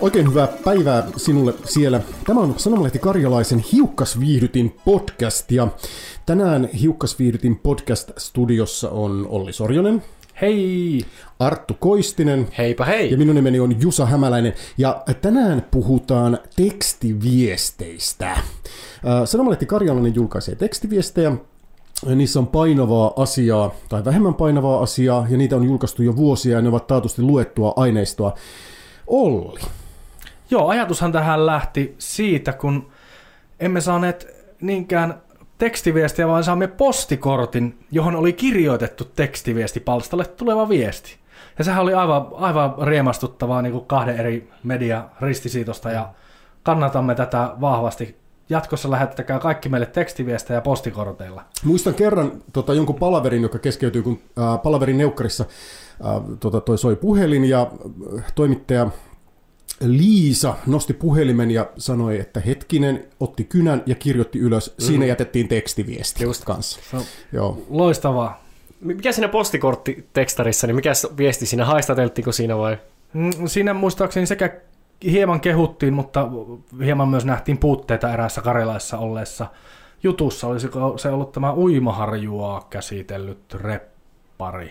Oikein 0.00 0.30
hyvää 0.30 0.48
päivää 0.64 1.06
sinulle 1.16 1.54
siellä. 1.64 2.00
Tämä 2.26 2.40
on 2.40 2.54
Sanomalehti 2.56 2.98
Karjalaisen 2.98 3.64
Hiukkasviihdytin 3.72 4.76
podcast 4.84 5.52
ja 5.52 5.68
tänään 6.26 6.68
Hiukkasviihdytin 6.80 7.56
podcast-studiossa 7.56 8.90
on 8.90 9.26
Olli 9.28 9.52
Sorjonen. 9.52 10.02
Hei! 10.40 11.04
Arttu 11.38 11.74
Koistinen. 11.80 12.48
Heipä 12.58 12.84
hei! 12.84 13.10
Ja 13.10 13.18
minun 13.18 13.34
nimeni 13.34 13.60
on 13.60 13.80
Jusa 13.80 14.06
Hämäläinen. 14.06 14.52
Ja 14.78 15.02
tänään 15.20 15.66
puhutaan 15.70 16.38
tekstiviesteistä. 16.56 18.36
Sanomalehti 19.24 19.66
Karjalainen 19.66 20.14
julkaisee 20.14 20.54
tekstiviestejä 20.54 21.32
Niissä 22.14 22.38
on 22.38 22.46
painavaa 22.46 23.12
asiaa 23.16 23.74
tai 23.88 24.04
vähemmän 24.04 24.34
painavaa 24.34 24.82
asiaa, 24.82 25.26
ja 25.30 25.38
niitä 25.38 25.56
on 25.56 25.64
julkaistu 25.64 26.02
jo 26.02 26.16
vuosia, 26.16 26.56
ja 26.56 26.62
ne 26.62 26.68
ovat 26.68 26.86
taatusti 26.86 27.22
luettua 27.22 27.72
aineistoa. 27.76 28.34
Olli. 29.06 29.60
Joo, 30.50 30.68
ajatushan 30.68 31.12
tähän 31.12 31.46
lähti 31.46 31.94
siitä, 31.98 32.52
kun 32.52 32.90
emme 33.60 33.80
saaneet 33.80 34.36
niinkään 34.60 35.22
tekstiviestiä, 35.58 36.28
vaan 36.28 36.44
saamme 36.44 36.66
postikortin, 36.66 37.78
johon 37.90 38.16
oli 38.16 38.32
kirjoitettu 38.32 39.04
tekstiviestipalstalle 39.04 40.24
tuleva 40.24 40.68
viesti. 40.68 41.16
Ja 41.58 41.64
sehän 41.64 41.82
oli 41.82 41.94
aivan, 41.94 42.26
aivan 42.34 42.74
riemastuttavaa 42.82 43.62
niin 43.62 43.72
kuin 43.72 43.86
kahden 43.86 44.16
eri 44.16 44.50
media 44.62 45.04
ristisiitosta, 45.20 45.90
ja 45.90 46.08
kannatamme 46.62 47.14
tätä 47.14 47.52
vahvasti 47.60 48.16
jatkossa 48.48 48.90
lähettäkää 48.90 49.38
kaikki 49.38 49.68
meille 49.68 49.86
tekstiviestejä 49.86 50.60
postikorteilla. 50.60 51.44
Muistan 51.64 51.94
kerran 51.94 52.32
tota, 52.52 52.74
jonkun 52.74 52.94
palaverin, 52.94 53.42
joka 53.42 53.58
keskeytyi, 53.58 54.02
kun 54.02 54.20
äh, 54.38 54.62
palaverin 54.62 54.98
neukkarissa 54.98 55.44
äh, 55.44 56.22
tota, 56.40 56.60
toi 56.60 56.78
soi 56.78 56.96
puhelin 56.96 57.44
ja 57.44 57.70
äh, 58.18 58.32
toimittaja 58.34 58.90
Liisa 59.80 60.54
nosti 60.66 60.94
puhelimen 60.94 61.50
ja 61.50 61.70
sanoi, 61.78 62.20
että 62.20 62.40
hetkinen, 62.40 63.04
otti 63.20 63.44
kynän 63.44 63.82
ja 63.86 63.94
kirjoitti 63.94 64.38
ylös. 64.38 64.74
Mm. 64.78 64.84
Siinä 64.84 65.06
jätettiin 65.06 65.48
tekstiviesti 65.48 66.24
Just. 66.24 66.44
kanssa. 66.44 66.80
So, 66.90 67.04
Joo. 67.32 67.62
Loistavaa. 67.70 68.44
Mikä 68.80 69.12
siinä 69.12 69.28
postikorttitekstarissa, 69.28 70.66
niin 70.66 70.76
mikä 70.76 70.92
viesti 71.16 71.46
siinä 71.46 71.64
haistateltiko 71.64 72.32
siinä 72.32 72.58
vai? 72.58 72.78
Mm, 73.12 73.30
siinä 73.46 73.74
muistaakseni 73.74 74.26
sekä 74.26 74.60
hieman 75.04 75.40
kehuttiin, 75.40 75.94
mutta 75.94 76.28
hieman 76.84 77.08
myös 77.08 77.24
nähtiin 77.24 77.58
puutteita 77.58 78.12
eräässä 78.12 78.40
karjalaisessa 78.40 78.98
olleessa 78.98 79.46
jutussa. 80.02 80.46
Olisiko 80.46 80.98
se 80.98 81.08
ollut 81.08 81.32
tämä 81.32 81.54
uimaharjua 81.54 82.66
käsitellyt 82.70 83.54
reppari 83.54 84.70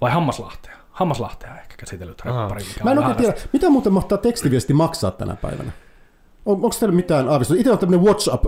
vai 0.00 0.10
Hammaslahtea? 0.10 0.81
Hammaslahtea 0.92 1.58
ehkä 1.60 1.74
käsitellyt. 1.76 2.22
Mikä 2.24 2.84
Mä 2.84 2.92
en 2.92 2.98
oikein 2.98 3.16
tiedä, 3.16 3.34
mitä 3.52 3.70
muuten 3.70 3.92
mahtaa 3.92 4.18
tekstiviesti 4.18 4.74
maksaa 4.74 5.10
tänä 5.10 5.36
päivänä? 5.36 5.72
On, 6.46 6.54
onko 6.54 6.76
teillä 6.80 6.94
mitään 6.94 7.28
aavistusta? 7.28 7.60
Itse 7.60 7.72
on 7.72 7.78
tämmöinen 7.78 8.06
WhatsApp 8.06 8.46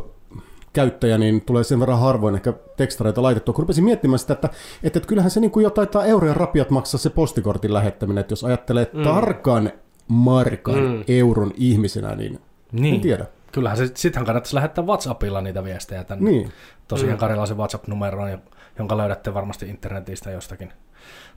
käyttäjä, 0.73 1.19
niin 1.19 1.41
tulee 1.41 1.65
sen 1.65 1.81
verran 1.81 1.99
harvoin 1.99 2.35
ehkä 2.35 2.53
tekstareita 2.77 3.23
laitettua. 3.23 3.55
Kun 3.55 3.63
rupesin 3.63 3.85
miettimään 3.85 4.19
sitä, 4.19 4.33
että, 4.33 4.49
että, 4.83 4.99
että 4.99 5.09
kyllähän 5.09 5.31
se 5.31 5.41
niin 5.41 5.51
kuin 5.51 5.65
jo 5.65 5.71
taitaa 5.71 6.05
eurojen 6.05 6.37
rapiat 6.37 6.71
maksaa 6.71 6.99
se 6.99 7.11
postikortin 7.11 7.75
lähettäminen, 7.75 8.21
että 8.21 8.33
jos 8.33 8.45
ajattelee 8.45 8.91
mm. 8.93 9.03
tarkan 9.03 9.73
markan 10.09 10.75
mm. 10.75 11.05
euron 11.09 11.53
ihmisenä, 11.57 12.15
niin, 12.15 12.41
niin. 12.73 12.95
en 12.95 13.01
tiedä. 13.01 13.27
Kyllähän 13.53 13.79
se, 13.79 13.91
sittenhän 13.95 14.27
kannattaisi 14.27 14.55
lähettää 14.55 14.85
WhatsAppilla 14.85 15.41
niitä 15.41 15.65
viestejä 15.65 16.05
tänne. 16.05 16.31
Niin. 16.31 16.53
Tosiaan 16.89 17.15
mm. 17.15 17.19
Karjalaisen 17.19 17.57
WhatsApp-numeroon, 17.57 18.39
jonka 18.79 18.97
löydätte 18.97 19.35
varmasti 19.35 19.69
internetistä 19.69 20.31
jostakin. 20.31 20.73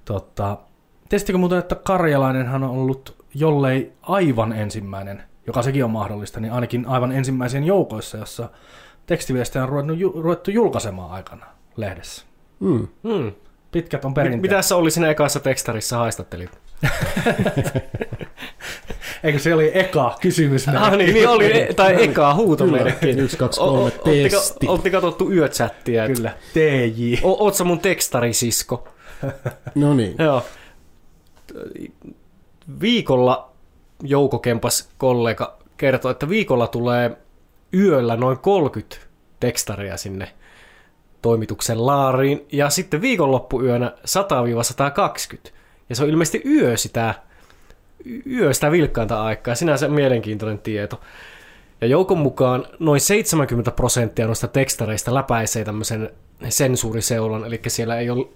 Totta, 0.05 0.57
Tiesittekö 1.09 1.37
muuten, 1.37 1.59
että 1.59 1.75
Karjalainenhan 1.75 2.63
on 2.63 2.69
ollut 2.69 3.15
jollei 3.33 3.91
aivan 4.01 4.53
ensimmäinen, 4.53 5.23
joka 5.47 5.61
sekin 5.61 5.83
on 5.83 5.91
mahdollista, 5.91 6.39
niin 6.39 6.53
ainakin 6.53 6.85
aivan 6.87 7.11
ensimmäisen 7.11 7.63
joukoissa, 7.63 8.17
jossa 8.17 8.49
tekstiviestejä 9.05 9.63
on 9.63 9.69
ruvettu, 9.69 10.21
ruvettu 10.21 10.51
julkaisemaan 10.51 11.11
aikana 11.11 11.45
lehdessä. 11.77 12.25
Mm. 12.59 12.87
Mm. 13.03 13.31
Pitkät 13.71 14.05
on 14.05 14.13
perinteet. 14.13 14.41
Mitä 14.41 14.61
sä 14.61 14.75
oli 14.75 14.91
siinä 14.91 15.09
ekassa 15.09 15.39
tekstarissa 15.39 15.97
haistattelit? 15.97 16.49
Eikö 19.23 19.39
se 19.39 19.53
oli 19.53 19.71
eka 19.73 20.17
kysymys? 20.21 20.67
Ah, 20.67 20.97
niin, 20.97 21.13
niin 21.13 21.29
oli, 21.29 21.61
e- 21.61 21.73
tai 21.73 22.03
eka 22.03 22.33
huutomerkki. 22.33 23.09
Yksi, 23.09 23.37
kaksi, 23.37 23.59
kolme, 23.59 23.91
testi. 23.91 24.67
Oltti 24.67 24.91
katsottu 24.91 25.31
yöchattia? 25.31 26.07
Kyllä, 26.07 26.31
TJ. 26.53 27.13
Oot 27.23 27.55
sä 27.55 27.63
mun 27.63 27.79
tekstarisisko? 27.79 28.87
no 29.75 29.93
niin. 29.93 30.15
Joo. 30.19 30.43
Viikolla 32.81 33.51
Jouko 34.03 34.39
Kempas 34.39 34.89
kollega 34.97 35.57
kertoi, 35.77 36.11
että 36.11 36.29
viikolla 36.29 36.67
tulee 36.67 37.17
yöllä 37.73 38.15
noin 38.15 38.37
30 38.37 38.95
tekstaria 39.39 39.97
sinne 39.97 40.29
toimituksen 41.21 41.85
laariin, 41.85 42.45
ja 42.51 42.69
sitten 42.69 43.01
viikonloppuyönä 43.01 43.93
100-120. 45.47 45.51
Ja 45.89 45.95
se 45.95 46.03
on 46.03 46.09
ilmeisesti 46.09 46.41
yö 46.45 46.77
sitä, 46.77 47.15
yö 48.31 48.53
sitä 48.53 48.71
vilkkainta 48.71 49.23
aikaa, 49.23 49.55
sinänsä 49.55 49.87
mielenkiintoinen 49.87 50.59
tieto. 50.59 51.01
Ja 51.81 51.87
joukon 51.87 52.17
mukaan 52.17 52.65
noin 52.79 53.01
70 53.01 53.71
prosenttia 53.71 54.25
noista 54.25 54.47
tekstareista 54.47 55.13
läpäisee 55.13 55.65
tämmöisen 55.65 56.09
sensuuriseulan, 56.49 57.45
eli 57.45 57.61
siellä 57.67 57.97
ei 57.97 58.09
ole 58.09 58.27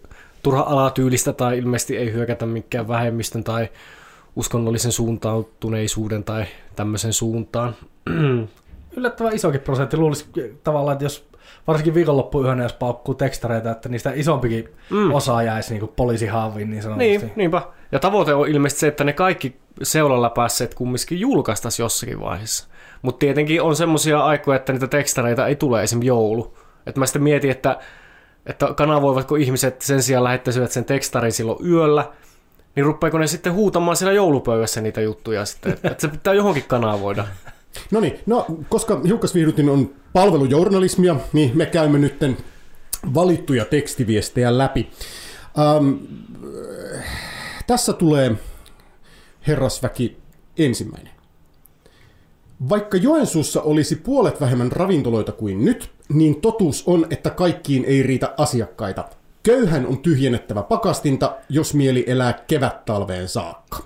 turha 0.43 0.61
alatyylistä 0.61 1.33
tai 1.33 1.57
ilmeisesti 1.57 1.97
ei 1.97 2.13
hyökätä 2.13 2.45
mikään 2.45 2.87
vähemmistön 2.87 3.43
tai 3.43 3.69
uskonnollisen 4.35 4.91
suuntautuneisuuden 4.91 6.23
tai 6.23 6.45
tämmöisen 6.75 7.13
suuntaan. 7.13 7.75
Yllättävän 8.97 9.35
isokin 9.35 9.61
prosentti. 9.61 9.97
Luulisi 9.97 10.25
tavallaan, 10.63 10.93
että 10.93 11.05
jos 11.05 11.31
varsinkin 11.67 11.93
viikonloppuyönä, 11.93 12.63
jos 12.63 12.73
paukkuu 12.73 13.15
tekstareita, 13.15 13.71
että 13.71 13.89
niistä 13.89 14.11
isompikin 14.15 14.69
mm. 14.89 15.13
osa 15.13 15.43
jäisi 15.43 15.73
niin 15.73 15.91
poliisihaaviin 15.95 16.69
niin 16.69 16.83
sanotusti. 16.83 17.17
Niin, 17.17 17.31
niinpä. 17.35 17.61
Ja 17.91 17.99
tavoite 17.99 18.33
on 18.33 18.47
ilmeisesti 18.47 18.79
se, 18.79 18.87
että 18.87 19.03
ne 19.03 19.13
kaikki 19.13 19.55
seulalla 19.83 20.29
päässeet 20.29 20.73
kumminkin 20.73 21.19
julkaistaisiin 21.19 21.83
jossakin 21.83 22.19
vaiheessa. 22.19 22.67
Mutta 23.01 23.19
tietenkin 23.19 23.61
on 23.61 23.75
semmoisia 23.75 24.19
aikoja, 24.19 24.55
että 24.55 24.73
niitä 24.73 24.87
tekstareita 24.87 25.47
ei 25.47 25.55
tule 25.55 25.83
esimerkiksi 25.83 26.07
joulu. 26.07 26.57
Että 26.85 26.99
mä 26.99 27.05
sitten 27.05 27.23
mietin, 27.23 27.51
että, 27.51 27.79
että 28.45 28.73
kanavoivatko 28.73 29.35
ihmiset 29.35 29.81
sen 29.81 30.03
sijaan 30.03 30.23
lähettäisivät 30.23 30.71
sen 30.71 30.85
tekstarin 30.85 31.31
silloin 31.31 31.65
yöllä, 31.67 32.11
niin 32.75 32.85
rupeeko 32.85 33.17
ne 33.17 33.27
sitten 33.27 33.53
huutamaan 33.53 33.97
siellä 33.97 34.13
joulupöydässä 34.13 34.81
niitä 34.81 35.01
juttuja 35.01 35.45
sitten, 35.45 35.71
että 35.71 35.95
se 35.97 36.07
pitää 36.07 36.33
johonkin 36.33 36.63
kanavoida. 36.67 37.27
No 37.91 37.99
niin, 37.99 38.19
no 38.25 38.45
koska 38.69 39.01
Hiukkasviihdytin 39.05 39.69
on 39.69 39.89
palvelujournalismia, 40.13 41.15
niin 41.33 41.51
me 41.53 41.65
käymme 41.65 41.99
nyt 41.99 42.19
valittuja 43.13 43.65
tekstiviestejä 43.65 44.57
läpi. 44.57 44.89
Ähm, 45.59 45.93
tässä 47.67 47.93
tulee 47.93 48.35
herrasväki 49.47 50.17
ensimmäinen. 50.57 51.13
Vaikka 52.69 52.97
Joensuussa 52.97 53.61
olisi 53.61 53.95
puolet 53.95 54.41
vähemmän 54.41 54.71
ravintoloita 54.71 55.31
kuin 55.31 55.65
nyt, 55.65 55.91
niin 56.13 56.41
totuus 56.41 56.83
on, 56.87 57.07
että 57.09 57.29
kaikkiin 57.29 57.85
ei 57.85 58.03
riitä 58.03 58.33
asiakkaita. 58.37 59.03
Köyhän 59.43 59.87
on 59.87 59.97
tyhjennettävä 59.97 60.63
pakastinta, 60.63 61.35
jos 61.49 61.73
mieli 61.73 62.03
elää 62.07 62.33
kevät-talveen 62.47 63.27
saakka. 63.29 63.77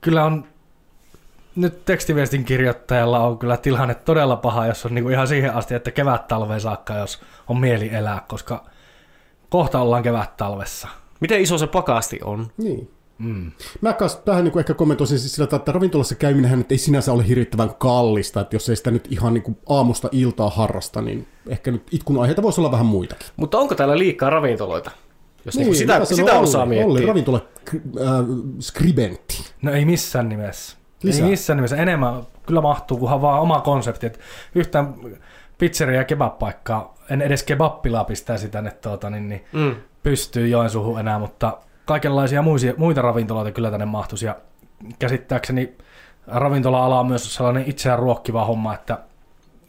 Kyllä 0.00 0.24
on 0.24 0.44
nyt 1.56 1.84
tekstiviestin 1.84 2.44
kirjoittajalla 2.44 3.20
on 3.20 3.38
kyllä 3.38 3.56
tilanne 3.56 3.94
todella 3.94 4.36
paha, 4.36 4.66
jos 4.66 4.86
on 4.86 4.94
niinku 4.94 5.10
ihan 5.10 5.28
siihen 5.28 5.54
asti, 5.54 5.74
että 5.74 5.90
kevät-talveen 5.90 6.60
saakka, 6.60 6.94
jos 6.94 7.20
on 7.48 7.60
mieli 7.60 7.94
elää, 7.94 8.24
koska 8.28 8.64
kohta 9.50 9.80
ollaan 9.80 10.02
kevät-talvessa. 10.02 10.88
Miten 11.20 11.40
iso 11.40 11.58
se 11.58 11.66
pakasti 11.66 12.20
on? 12.24 12.50
Niin. 12.56 12.90
Mm. 13.20 13.52
Mä 13.80 13.92
kanssa 13.92 14.18
tähän 14.18 14.44
niin 14.44 14.58
ehkä 14.58 14.74
kommentoisin 14.74 15.18
siis 15.18 15.34
sillä, 15.34 15.48
että 15.56 15.72
ravintolassa 15.72 16.14
käyminen 16.14 16.66
ei 16.70 16.78
sinänsä 16.78 17.12
ole 17.12 17.28
hirvittävän 17.28 17.74
kallista, 17.74 18.40
että 18.40 18.56
jos 18.56 18.68
ei 18.68 18.76
sitä 18.76 18.90
nyt 18.90 19.08
ihan 19.10 19.34
niin 19.34 19.42
kuin 19.42 19.58
aamusta 19.68 20.08
iltaa 20.12 20.50
harrasta, 20.50 21.02
niin 21.02 21.26
ehkä 21.48 21.70
nyt 21.70 21.82
itkun 21.90 22.20
aiheita 22.20 22.42
voisi 22.42 22.60
olla 22.60 22.70
vähän 22.70 22.86
muitakin. 22.86 23.26
Mutta 23.36 23.58
onko 23.58 23.74
täällä 23.74 23.98
liikaa 23.98 24.30
ravintoloita? 24.30 24.90
Jos 25.44 25.56
niin, 25.56 25.66
niin 25.66 25.76
sitä, 25.76 26.04
sitä 26.04 26.32
Olli, 26.32 26.44
osaa 26.44 26.66
miettiä. 26.66 26.86
Olli, 26.86 27.06
ravintola 27.06 27.40
äh, 27.74 28.06
skribentti. 28.60 29.44
No 29.62 29.72
ei 29.72 29.84
missään 29.84 30.28
nimessä. 30.28 30.76
Lisää. 31.02 31.24
Ei 31.24 31.30
missään 31.30 31.56
nimessä. 31.56 31.76
Enemmän 31.76 32.22
kyllä 32.46 32.60
mahtuu, 32.60 32.98
kunhan 32.98 33.22
vaan 33.22 33.40
oma 33.40 33.60
konsepti. 33.60 34.06
Että 34.06 34.18
yhtään 34.54 34.94
pizzeria 35.58 36.00
ja 36.00 36.04
kebabpaikkaa, 36.04 36.94
en 37.10 37.22
edes 37.22 37.42
kebappilaa 37.42 38.04
pistää 38.04 38.36
sitä 38.36 38.52
tänne 38.52 38.70
tuota, 38.70 39.10
niin, 39.10 39.28
niin 39.28 39.44
mm. 39.52 39.74
pystyy 40.02 40.48
Joensuuhun 40.48 41.00
enää, 41.00 41.18
mutta 41.18 41.58
kaikenlaisia 41.90 42.42
muisia, 42.42 42.74
muita 42.76 43.02
ravintoloita 43.02 43.52
kyllä 43.52 43.70
tänne 43.70 43.86
mahtuisi. 43.86 44.26
Ja 44.26 44.36
käsittääkseni 44.98 45.76
ravintola-ala 46.26 47.00
on 47.00 47.06
myös 47.06 47.34
sellainen 47.34 47.64
itseään 47.66 47.98
ruokkiva 47.98 48.44
homma, 48.44 48.74
että 48.74 48.98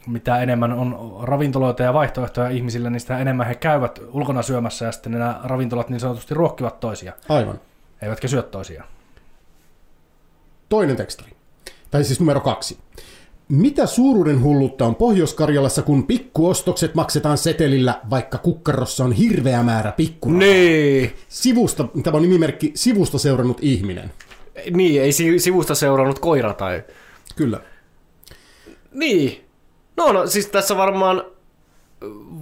mitä 0.06 0.38
enemmän 0.38 0.72
on 0.72 1.18
ravintoloita 1.22 1.82
ja 1.82 1.94
vaihtoehtoja 1.94 2.48
ihmisillä, 2.48 2.90
niin 2.90 3.00
sitä 3.00 3.18
enemmän 3.18 3.46
he 3.46 3.54
käyvät 3.54 4.00
ulkona 4.12 4.42
syömässä 4.42 4.84
ja 4.84 4.92
sitten 4.92 5.12
nämä 5.12 5.40
ravintolat 5.44 5.88
niin 5.88 6.00
sanotusti 6.00 6.34
ruokkivat 6.34 6.80
toisia. 6.80 7.12
Aivan. 7.28 7.60
Eivätkä 8.02 8.28
syö 8.28 8.42
toisiaan. 8.42 8.88
Toinen 10.68 10.96
tekstari, 10.96 11.32
tai 11.90 12.04
siis 12.04 12.20
numero 12.20 12.40
kaksi. 12.40 12.78
Mitä 13.52 13.86
suuruuden 13.86 14.42
hullutta 14.42 14.86
on 14.86 14.94
Pohjois-Karjalassa, 14.94 15.82
kun 15.82 16.06
pikkuostokset 16.06 16.94
maksetaan 16.94 17.38
setelillä, 17.38 18.00
vaikka 18.10 18.38
kukkarossa 18.38 19.04
on 19.04 19.12
hirveä 19.12 19.62
määrä 19.62 19.92
pikkurahaa? 19.92 20.38
Niin. 20.38 21.12
Sivusta, 21.28 21.88
tämä 22.02 22.16
on 22.16 22.22
nimimerkki 22.22 22.72
sivusta 22.74 23.18
seurannut 23.18 23.58
ihminen. 23.60 24.12
Niin, 24.70 25.02
ei 25.02 25.12
si- 25.12 25.38
sivusta 25.38 25.74
seurannut 25.74 26.18
koira 26.18 26.54
tai... 26.54 26.82
Kyllä. 27.36 27.60
Niin. 28.92 29.44
No, 29.96 30.12
no 30.12 30.26
siis 30.26 30.46
tässä 30.46 30.76
varmaan, 30.76 31.24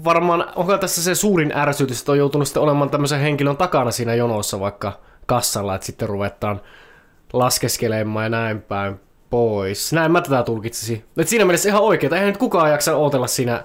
varmaan, 0.05 0.53
onko 0.57 0.79
tässä 0.79 1.03
se 1.03 1.15
suurin 1.15 1.53
ärsytys, 1.57 2.01
että 2.01 2.13
on 2.13 2.19
joutunut 2.19 2.49
sitten 2.49 2.63
olemaan 2.63 2.91
tämmöisen 2.91 3.21
henkilön 3.21 3.57
takana 3.57 3.91
siinä 3.91 4.15
jonossa 4.15 4.61
vaikka 4.61 5.01
kassalla, 5.27 5.75
että 5.75 5.87
sitten 5.87 6.09
ruvetaan 6.09 6.61
laskeskelemaan 7.33 8.25
ja 8.25 8.31
näin 8.31 8.63
päin 8.63 9.01
pois. 9.31 9.93
Näin 9.93 10.13
mä 10.13 10.21
tätä 10.21 10.43
tulkitsisin. 10.43 11.05
Et 11.17 11.29
siinä 11.29 11.45
mielessä 11.45 11.69
ihan 11.69 11.83
oikeeta. 11.83 12.17
Eihän 12.17 12.29
nyt 12.29 12.37
kukaan 12.39 12.71
jaksa 12.71 12.97
odotella 12.97 13.27
siinä, 13.27 13.65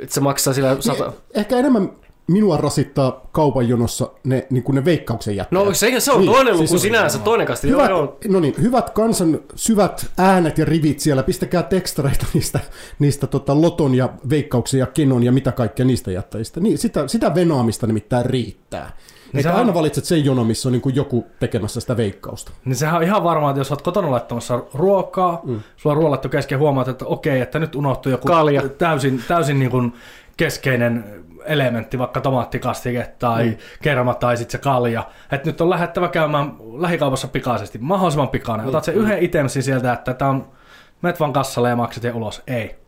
että 0.00 0.14
se 0.14 0.20
maksaa 0.20 0.54
sillä 0.54 0.76
sata... 0.80 1.04
Niin, 1.04 1.14
ehkä 1.34 1.56
enemmän 1.56 1.90
minua 2.26 2.56
rasittaa 2.56 3.28
kaupan 3.32 3.68
jonossa 3.68 4.10
ne, 4.24 4.46
niin 4.50 4.62
kuin 4.62 4.74
ne 4.74 4.84
veikkauksen 4.84 5.36
jättäjät. 5.36 5.64
No 5.64 5.74
se, 5.74 6.00
se 6.00 6.12
on 6.12 6.20
Niin, 6.20 6.32
toinen 6.32 6.56
siis 6.58 6.70
luku 6.70 6.76
on- 6.76 6.80
sinänsä, 6.80 7.18
toinen 7.18 7.46
kasti. 7.46 7.68
Hyvät, 7.68 7.90
Joo, 7.90 7.98
joo. 7.98 8.18
no 8.28 8.40
niin, 8.40 8.54
hyvät 8.62 8.90
kansan 8.90 9.40
syvät 9.54 10.06
äänet 10.18 10.58
ja 10.58 10.64
rivit 10.64 11.00
siellä, 11.00 11.22
pistäkää 11.22 11.62
tekstareita 11.62 12.26
niistä, 12.34 12.60
niistä 12.98 13.26
tota 13.26 13.60
Loton 13.60 13.94
ja 13.94 14.08
Veikkauksen 14.30 14.80
ja 14.80 14.86
Kenon 14.86 15.22
ja 15.22 15.32
mitä 15.32 15.52
kaikkea 15.52 15.86
niistä 15.86 16.10
jättäjistä. 16.12 16.60
Niin, 16.60 16.78
sitä, 16.78 17.08
sitä 17.08 17.34
venoamista 17.34 17.86
nimittäin 17.86 18.26
riittää. 18.26 18.96
Niin 19.34 19.42
se 19.42 19.48
Että 19.48 19.60
on- 19.60 19.66
aina 19.66 19.74
valitset 19.74 20.04
sen 20.04 20.24
jonon, 20.24 20.46
missä 20.46 20.68
on 20.68 20.72
niin 20.72 20.82
kuin 20.82 20.94
joku 20.94 21.26
tekemässä 21.40 21.80
sitä 21.80 21.96
veikkausta. 21.96 22.52
Niin 22.64 22.76
sehän 22.76 22.96
on 22.96 23.02
ihan 23.02 23.24
varmaa, 23.24 23.50
että 23.50 23.60
jos 23.60 23.70
olet 23.70 23.82
kotona 23.82 24.10
laittamassa 24.10 24.62
ruokaa, 24.74 25.40
mm. 25.44 25.60
sulla 25.76 25.94
on 25.94 25.96
ruoalattu 25.96 26.28
kesken 26.28 26.58
huomaat, 26.58 26.88
että 26.88 27.04
okei, 27.04 27.40
että 27.40 27.58
nyt 27.58 27.74
unohtui 27.74 28.12
joku 28.12 28.28
Kalja. 28.28 28.68
täysin, 28.68 29.24
täysin 29.28 29.58
niin 29.58 29.70
kuin 29.70 29.94
keskeinen 30.36 31.24
elementti, 31.44 31.98
vaikka 31.98 32.20
tomaattikastike 32.20 33.12
tai 33.18 33.46
mm. 33.46 33.56
kerma 33.82 34.14
tai 34.14 34.36
sitten 34.36 34.52
se 34.52 34.62
kalja. 34.62 35.04
Että 35.32 35.48
nyt 35.50 35.60
on 35.60 35.70
lähettävä 35.70 36.08
käymään 36.08 36.56
lähikaupassa 36.78 37.28
pikaisesti, 37.28 37.78
mahdollisimman 37.78 38.28
pikainen. 38.28 38.66
Otat 38.66 38.84
sen 38.84 38.94
yhden 38.94 39.22
itemsin 39.22 39.62
sieltä, 39.62 39.92
että 39.92 40.14
tämä 40.14 40.30
on, 40.30 40.48
menet 41.02 41.20
vaan 41.20 41.32
kassalle 41.32 41.68
ja 41.68 41.76
maksat 41.76 42.04
ja 42.04 42.14
ulos. 42.14 42.42
Ei. 42.46 42.83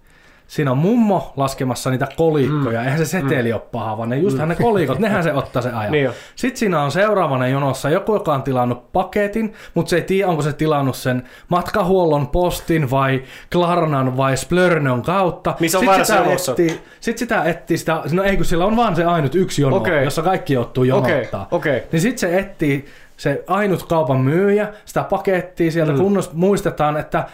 Siinä 0.46 0.70
on 0.70 0.78
mummo 0.78 1.32
laskemassa 1.36 1.90
niitä 1.90 2.08
kolikkoja. 2.16 2.80
Mm. 2.80 2.84
Eihän 2.84 2.98
se 2.98 3.04
seteli 3.04 3.48
mm. 3.48 3.54
ole 3.54 3.62
paha, 3.72 3.98
vaan 3.98 4.08
ne 4.08 4.16
justhan 4.18 4.48
ne 4.48 4.54
kolikot, 4.54 4.98
nehän 4.98 5.22
se 5.22 5.32
ottaa 5.32 5.62
se 5.62 5.70
ajan. 5.72 5.92
Niin. 5.92 6.10
Sitten 6.36 6.58
siinä 6.58 6.82
on 6.82 6.90
seuraavana 6.92 7.48
jonossa 7.48 7.90
joku, 7.90 8.14
joka 8.14 8.34
on 8.34 8.42
tilannut 8.42 8.92
paketin, 8.92 9.52
mutta 9.74 9.90
se 9.90 9.96
ei 9.96 10.02
tiedä, 10.02 10.28
onko 10.28 10.42
se 10.42 10.52
tilannut 10.52 10.96
sen 10.96 11.22
matkahuollon 11.48 12.28
postin 12.28 12.90
vai 12.90 13.22
Klarnan 13.52 14.16
vai 14.16 14.36
Splörnön 14.36 15.02
kautta. 15.02 15.54
Se 15.66 15.76
on 15.76 15.80
Sit 15.82 15.90
väärässä 15.90 16.14
sitä 16.14 16.62
etsii- 16.62 16.80
Sitten 17.00 17.18
sitä 17.18 17.44
etsii 17.44 17.78
sitä, 17.78 18.02
no 18.12 18.22
ei 18.22 18.36
kun 18.36 18.44
sillä 18.44 18.64
on 18.64 18.76
vaan 18.76 18.96
se 18.96 19.04
ainut 19.04 19.34
yksi 19.34 19.62
jono, 19.62 19.76
Okei. 19.76 20.04
jossa 20.04 20.22
kaikki 20.22 20.54
joutuu 20.54 20.84
jonottaa. 20.84 21.48
okei. 21.50 21.82
Niin 21.92 22.00
sitten 22.00 22.18
se 22.18 22.38
etsii 22.38 22.86
se 23.16 23.44
ainut 23.46 23.82
kaupan 23.82 24.20
myyjä, 24.20 24.68
sitä 24.84 25.02
pakettia 25.02 25.70
sieltä 25.70 25.92
mm. 25.92 25.98
kunnossa 25.98 26.30
muistetaan, 26.34 26.96
että 26.96 27.24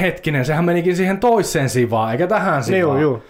hetkinen, 0.00 0.44
sehän 0.44 0.64
menikin 0.64 0.96
siihen 0.96 1.18
toiseen 1.18 1.68
sivaan, 1.68 2.12
eikä 2.12 2.26
tähän 2.26 2.62
Niin, 2.66 2.78
joo, 2.78 2.88
sivaan. 2.88 3.02
joo. 3.02 3.22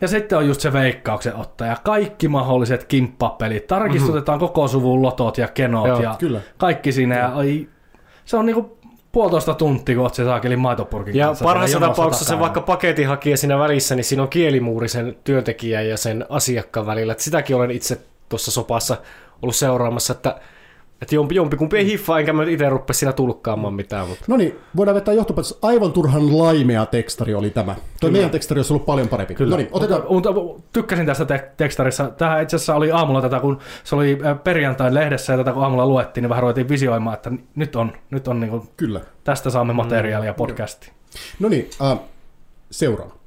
Ja 0.00 0.08
sitten 0.08 0.38
on 0.38 0.46
just 0.46 0.60
se 0.60 0.72
veikkauksen 0.72 1.36
ottaja. 1.36 1.76
Kaikki 1.84 2.28
mahdolliset 2.28 2.84
kimppapelit. 2.84 3.66
Tarkistutetaan 3.66 4.38
mm-hmm. 4.38 4.48
koko 4.48 4.68
suvun 4.68 5.02
lotot 5.02 5.38
ja 5.38 5.48
kenot 5.48 5.86
Joo, 5.86 6.02
ja 6.02 6.14
kyllä. 6.18 6.40
kaikki 6.58 6.92
siinä. 6.92 7.18
Ja, 7.18 7.28
ai, 7.28 7.68
se 8.24 8.36
on 8.36 8.46
niinku 8.46 8.78
puolitoista 9.12 9.54
tuntia, 9.54 9.94
kun 9.94 10.04
oot 10.04 10.14
se 10.14 10.24
saakeli 10.24 10.56
maitopurkin 10.56 11.14
Ja 11.16 11.26
kanssa 11.26 11.44
parhaassa 11.44 11.80
tapauksessa 11.80 12.24
se 12.24 12.38
vaikka 12.38 12.60
paketinhakija 12.60 13.36
siinä 13.36 13.58
välissä, 13.58 13.94
niin 13.94 14.04
siinä 14.04 14.22
on 14.22 14.28
kielimuuri 14.28 14.88
sen 14.88 15.16
työntekijän 15.24 15.88
ja 15.88 15.96
sen 15.96 16.26
asiakkaan 16.28 16.86
välillä. 16.86 17.12
Et 17.12 17.20
sitäkin 17.20 17.56
olen 17.56 17.70
itse 17.70 18.00
tuossa 18.28 18.50
sopassa 18.50 18.96
ollut 19.42 19.56
seuraamassa, 19.56 20.12
että, 20.12 20.40
että 21.02 21.14
jompi, 21.14 21.34
jompikumpi 21.34 21.76
ei 21.78 21.86
hiffaa, 21.86 22.18
enkä 22.18 22.32
mä 22.32 22.44
itse 22.44 22.68
rupea 22.68 22.94
siinä 22.94 23.12
tulkkaamaan 23.12 23.74
mitään. 23.74 24.08
Mutta... 24.08 24.24
No 24.28 24.36
niin, 24.36 24.58
voidaan 24.76 24.94
vetää 24.94 25.14
johtopäätös. 25.14 25.58
Aivan 25.62 25.92
turhan 25.92 26.38
laimea 26.38 26.86
tekstari 26.86 27.34
oli 27.34 27.50
tämä. 27.50 27.74
Tuo 28.00 28.10
meidän 28.10 28.30
tekstari 28.30 28.58
olisi 28.58 28.72
ollut 28.72 28.86
paljon 28.86 29.08
parempi. 29.08 29.34
Kyllä. 29.34 29.50
No 29.50 29.56
niin, 29.56 29.68
otetaan... 29.72 30.02
Mutta, 30.08 30.32
mutta 30.32 30.62
tykkäsin 30.72 31.06
tästä 31.06 31.24
te- 31.24 31.50
tekstarissa. 31.56 32.10
Tämä 32.10 32.40
itse 32.40 32.56
asiassa 32.56 32.74
oli 32.74 32.90
aamulla 32.92 33.22
tätä, 33.22 33.40
kun 33.40 33.58
se 33.84 33.96
oli 33.96 34.18
äh, 34.26 34.42
perjantain 34.44 34.94
lehdessä 34.94 35.32
ja 35.32 35.36
tätä 35.36 35.52
kun 35.52 35.62
aamulla 35.62 35.86
luettiin, 35.86 36.22
niin 36.22 36.28
vähän 36.28 36.42
ruvettiin 36.42 36.68
visioimaan, 36.68 37.14
että 37.14 37.32
nyt 37.54 37.76
on, 37.76 37.92
nyt 38.10 38.28
on 38.28 38.40
niin 38.40 38.50
kuin, 38.50 38.62
Kyllä. 38.76 39.00
tästä 39.24 39.50
saamme 39.50 39.72
materiaalia 39.72 40.34
podcastiin. 40.34 40.92
No 41.40 41.48
niin, 41.48 41.70
äh, 41.82 41.98
seuraava. 42.70 43.18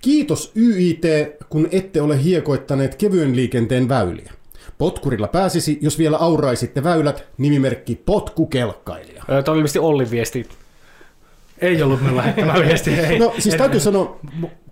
Kiitos 0.00 0.52
YIT, 0.56 1.02
kun 1.48 1.68
ette 1.72 2.02
ole 2.02 2.22
hiekoittaneet 2.22 2.94
kevyen 2.94 3.36
liikenteen 3.36 3.88
väyliä. 3.88 4.32
Potkurilla 4.78 5.28
pääsisi, 5.28 5.78
jos 5.80 5.98
vielä 5.98 6.16
auraisitte 6.16 6.84
väylät, 6.84 7.24
nimimerkki 7.38 8.02
potkukelkkailija. 8.06 9.22
Tämä 9.26 9.36
oli 9.48 9.58
ilmeisesti 9.58 9.78
Ollin 9.78 10.10
viesti. 10.10 10.48
Ei 11.58 11.82
ollut 11.82 12.00
minulla 12.00 12.20
lähettämä 12.20 12.54
viesti. 12.66 12.90
Ei. 12.94 13.18
No 13.18 13.32
siis 13.38 13.54
En- 13.54 13.58
täytyy 13.58 13.80
sanoa, 13.80 14.18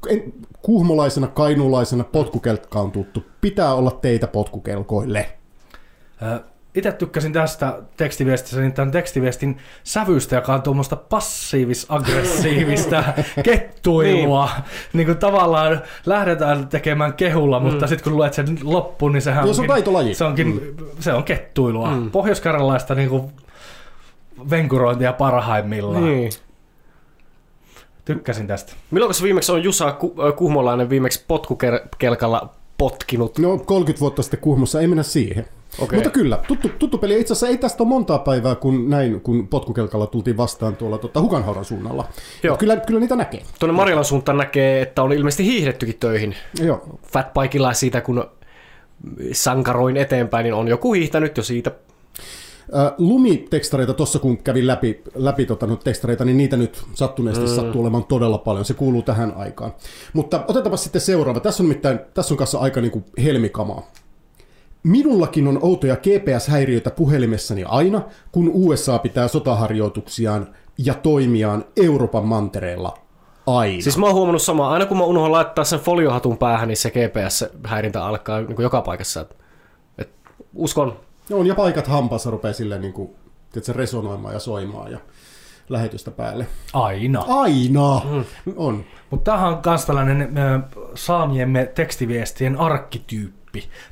en- 0.08 0.32
kuhmolaisena, 0.62 1.26
kainuulaisena 1.26 2.04
potkukelkka 2.04 2.81
on 2.81 2.90
tuttu. 2.93 3.25
Pitää 3.40 3.75
olla 3.75 3.90
teitä 3.90 4.26
potkukelkoille. 4.26 5.28
Itse 6.76 6.93
tykkäsin 6.93 7.32
tästä 7.32 7.82
tekstiviestistä, 7.96 8.61
niin 8.61 8.73
tämän 8.73 8.90
tekstiviestin 8.90 9.58
sävystä, 9.84 10.37
joka 10.37 10.55
on 10.55 10.62
tuommoista 10.62 10.96
passiivis-aggressiivista 10.96 13.05
kettuilua. 13.43 14.49
niin. 14.93 15.06
kuin 15.06 15.19
tavallaan 15.19 15.82
lähdetään 16.06 16.69
tekemään 16.69 17.14
kehulla, 17.14 17.61
mutta 17.61 17.87
sitten 17.87 18.05
kun 18.05 18.17
luet 18.17 18.34
sen 18.34 18.58
loppuun, 18.62 19.12
niin 19.12 19.23
sehän 19.23 19.44
Joo, 19.44 19.55
se 19.55 19.62
on 19.62 19.69
taitolaji. 19.69 20.14
se, 20.14 20.25
onkin, 20.25 20.46
mm. 20.46 20.61
se 21.00 21.12
on 21.12 21.25
kettuilua. 21.25 21.90
Mm. 21.90 22.11
Pohjois-Karjalaista 22.11 22.94
niin 22.94 23.08
kuin 23.08 23.32
venkurointia 24.50 25.12
parhaimmillaan. 25.12 26.05
Niin. 26.05 26.17
Niin. 26.17 26.32
Tykkäsin 28.05 28.46
tästä. 28.46 28.72
Milloin 28.90 29.14
viimeksi 29.22 29.52
on 29.52 29.64
Jusa 29.64 29.93
Ku- 29.93 30.14
Kuhmolainen 30.37 30.90
viimeksi 30.90 31.25
potkukelkalla 31.29 32.50
potkinut? 32.79 33.39
No 33.39 33.58
30 33.58 34.00
vuotta 34.00 34.22
sitten 34.22 34.41
Kuhmossa, 34.41 34.81
ei 34.81 34.86
mennä 34.86 35.03
siihen. 35.03 35.46
Okei. 35.78 35.96
Mutta 35.96 36.10
kyllä, 36.10 36.38
tuttu, 36.48 36.68
tuttu 36.78 36.98
peli. 36.98 37.20
Itse 37.20 37.32
asiassa 37.32 37.48
ei 37.48 37.58
tästä 37.58 37.82
ole 37.82 37.88
montaa 37.88 38.18
päivää, 38.18 38.54
kun 38.54 38.90
näin, 38.90 39.20
kun 39.20 39.48
potkukelkalla 39.48 40.06
tultiin 40.06 40.36
vastaan 40.36 40.76
tuolla 40.76 40.98
tota, 40.98 41.20
Hukanhaudan 41.20 41.64
suunnalla. 41.64 42.08
Joo. 42.42 42.56
Kyllä, 42.56 42.76
kyllä 42.76 43.00
niitä 43.00 43.16
näkee. 43.16 43.42
Tuonne 43.58 43.76
Marjalan 43.76 44.04
suuntaan 44.04 44.38
näkee, 44.38 44.82
että 44.82 45.02
on 45.02 45.12
ilmeisesti 45.12 45.44
hiihdettykin 45.44 45.96
töihin. 46.00 46.34
Joo. 46.60 46.98
Fatbikella 47.12 47.72
siitä, 47.72 48.00
kun 48.00 48.30
sankaroin 49.32 49.96
eteenpäin, 49.96 50.44
niin 50.44 50.54
on 50.54 50.68
joku 50.68 50.92
hiihtänyt 50.92 51.36
jo 51.36 51.42
siitä. 51.42 51.70
Lumitekstareita 52.98 53.94
tuossa 53.94 54.18
kun 54.18 54.38
kävin 54.38 54.66
läpi, 54.66 55.02
läpi 55.14 55.46
tota, 55.46 55.66
tekstareita, 55.84 56.24
niin 56.24 56.36
niitä 56.36 56.56
nyt 56.56 56.82
sattuneesti 56.94 57.44
mm. 57.44 57.50
sattuu 57.50 57.80
olemaan 57.80 58.04
todella 58.04 58.38
paljon. 58.38 58.64
Se 58.64 58.74
kuuluu 58.74 59.02
tähän 59.02 59.32
aikaan. 59.36 59.74
Mutta 60.12 60.44
otetaanpa 60.48 60.76
sitten 60.76 61.00
seuraava. 61.00 61.40
Tässä 61.40 61.62
on 61.62 61.68
nimittäin, 61.68 62.00
tässä 62.14 62.34
on 62.34 62.38
kanssa 62.38 62.58
aika 62.58 62.80
niin 62.80 62.90
kuin 62.90 63.04
helmikamaa. 63.24 63.90
Minullakin 64.86 65.48
on 65.48 65.58
outoja 65.62 65.96
GPS-häiriöitä 65.96 66.90
puhelimessani 66.90 67.64
aina, 67.64 68.02
kun 68.32 68.50
USA 68.55 68.98
pitää 68.98 69.28
sotaharjoituksiaan 69.28 70.55
ja 70.78 70.94
toimiaan 70.94 71.64
Euroopan 71.76 72.24
mantereella 72.24 72.98
aina. 73.46 73.82
Siis 73.82 73.98
mä 73.98 74.06
oon 74.06 74.14
huomannut 74.14 74.43
samaa. 74.43 74.70
Aina 74.70 74.86
kun 74.86 74.96
mä 74.96 75.05
unohdan 75.05 75.32
laittaa 75.32 75.64
sen 75.64 75.81
foliohatun 75.81 76.38
päähän, 76.38 76.69
niin 76.69 76.76
se 76.76 76.90
GPS-häirintä 76.90 78.05
alkaa 78.05 78.40
niin 78.40 78.56
kuin 78.56 78.62
joka 78.64 78.82
paikassa. 78.82 79.20
Et, 79.20 79.36
et, 79.98 80.10
uskon. 80.55 80.96
on 81.32 81.46
ja 81.46 81.55
paikat 81.55 81.86
hampaassa 81.86 82.31
rupeaa 82.31 82.55
silleen 82.55 82.81
niin 82.81 82.93
kuin, 82.93 83.10
tiedätkö, 83.52 83.72
resonoimaan 83.72 84.34
ja 84.34 84.40
soimaan 84.40 84.93
ja 84.93 84.98
lähetystä 85.69 86.10
päälle. 86.10 86.46
Aina. 86.72 87.24
Aina 87.28 88.00
mm. 88.10 88.24
on. 88.56 88.84
Mutta 89.10 89.31
tämähän 89.31 89.52
on 89.52 89.62
myös 89.66 89.84
tällainen 89.84 90.38
ö, 90.38 90.60
saamiemme 90.94 91.70
tekstiviestien 91.74 92.60
arkkityyppi. 92.60 93.35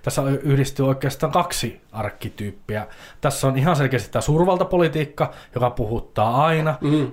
Tässä 0.02 0.22
yhdistyy 0.42 0.88
oikeastaan 0.88 1.32
kaksi 1.32 1.80
arkkityyppiä. 1.92 2.86
Tässä 3.20 3.46
on 3.46 3.58
ihan 3.58 3.76
selkeästi 3.76 4.10
tämä 4.10 4.20
suurvaltapolitiikka, 4.20 5.32
joka 5.54 5.70
puhuttaa 5.70 6.44
aina. 6.44 6.78
Mm. 6.80 7.12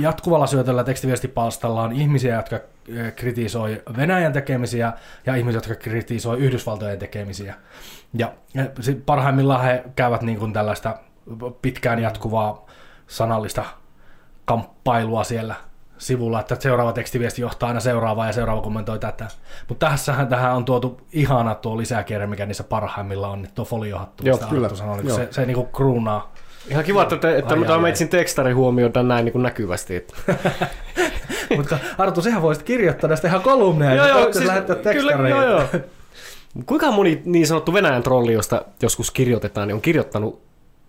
Jatkuvalla 0.00 0.46
syötöllä 0.46 0.84
tekstiviestipalstalla 0.84 1.82
on 1.82 1.92
ihmisiä, 1.92 2.36
jotka 2.36 2.60
kritisoi 3.16 3.82
Venäjän 3.96 4.32
tekemisiä 4.32 4.92
ja 5.26 5.34
ihmisiä, 5.34 5.56
jotka 5.56 5.74
kritisoi 5.74 6.38
Yhdysvaltojen 6.38 6.98
tekemisiä. 6.98 7.54
Ja 8.14 8.32
parhaimmillaan 9.06 9.64
he 9.64 9.84
käyvät 9.96 10.22
niin 10.22 10.38
kuin 10.38 10.52
tällaista 10.52 10.98
pitkään 11.62 11.98
jatkuvaa 11.98 12.66
sanallista 13.06 13.64
kamppailua 14.44 15.24
siellä 15.24 15.54
sivulla, 16.02 16.40
että 16.40 16.56
seuraava 16.60 16.92
tekstiviesti 16.92 17.42
johtaa 17.42 17.68
aina 17.68 17.80
seuraavaan 17.80 18.28
ja 18.28 18.32
seuraava 18.32 18.62
kommentoi 18.62 18.98
tätä. 18.98 19.28
Mutta 19.68 19.88
tässähän 19.88 20.28
tähän 20.28 20.54
on 20.54 20.64
tuotu 20.64 21.00
ihana 21.12 21.54
tuo 21.54 21.76
lisäkierre, 21.76 22.26
mikä 22.26 22.46
niissä 22.46 22.64
parhaimmilla 22.64 23.28
on, 23.28 23.42
niin 23.42 23.52
tuo 23.54 23.64
foliohattu, 23.64 24.26
Joo, 24.26 24.38
kyllä. 24.50 24.64
Arttu 24.64 24.76
sanoi, 24.76 24.96
niin 24.96 25.08
Joo. 25.08 25.16
se, 25.16 25.28
se 25.30 25.46
niinku 25.46 25.64
kruunaa 25.64 26.32
Ihan 26.68 26.84
kiva, 26.84 27.02
että, 27.02 27.16
te, 27.16 27.38
että 27.38 27.54
ai, 27.54 27.64
tämä 27.64 27.78
metsin 27.78 28.08
tekstari 28.08 28.52
huomioidaan 28.52 29.08
näin 29.08 29.24
niin 29.24 29.32
kuin 29.32 29.42
näkyvästi. 29.42 29.96
Että. 29.96 30.14
Mutta 31.56 31.78
Artu, 31.98 32.22
sehän 32.22 32.42
voisit 32.42 32.62
kirjoittaa 32.62 33.08
näistä 33.08 33.28
ihan 33.28 33.42
kolumneja, 33.42 33.94
joo, 33.94 34.06
joo, 34.06 34.32
siis, 34.32 34.44
lähettää 34.44 34.76
Kyllä, 34.76 35.28
joo, 35.28 35.42
joo. 35.42 35.64
Kuinka 36.66 36.90
moni 36.90 37.22
niin 37.24 37.46
sanottu 37.46 37.72
Venäjän 37.72 38.02
trolli, 38.02 38.32
josta 38.32 38.64
joskus 38.82 39.10
kirjoitetaan, 39.10 39.68
niin 39.68 39.74
on 39.74 39.80
kirjoittanut 39.80 40.42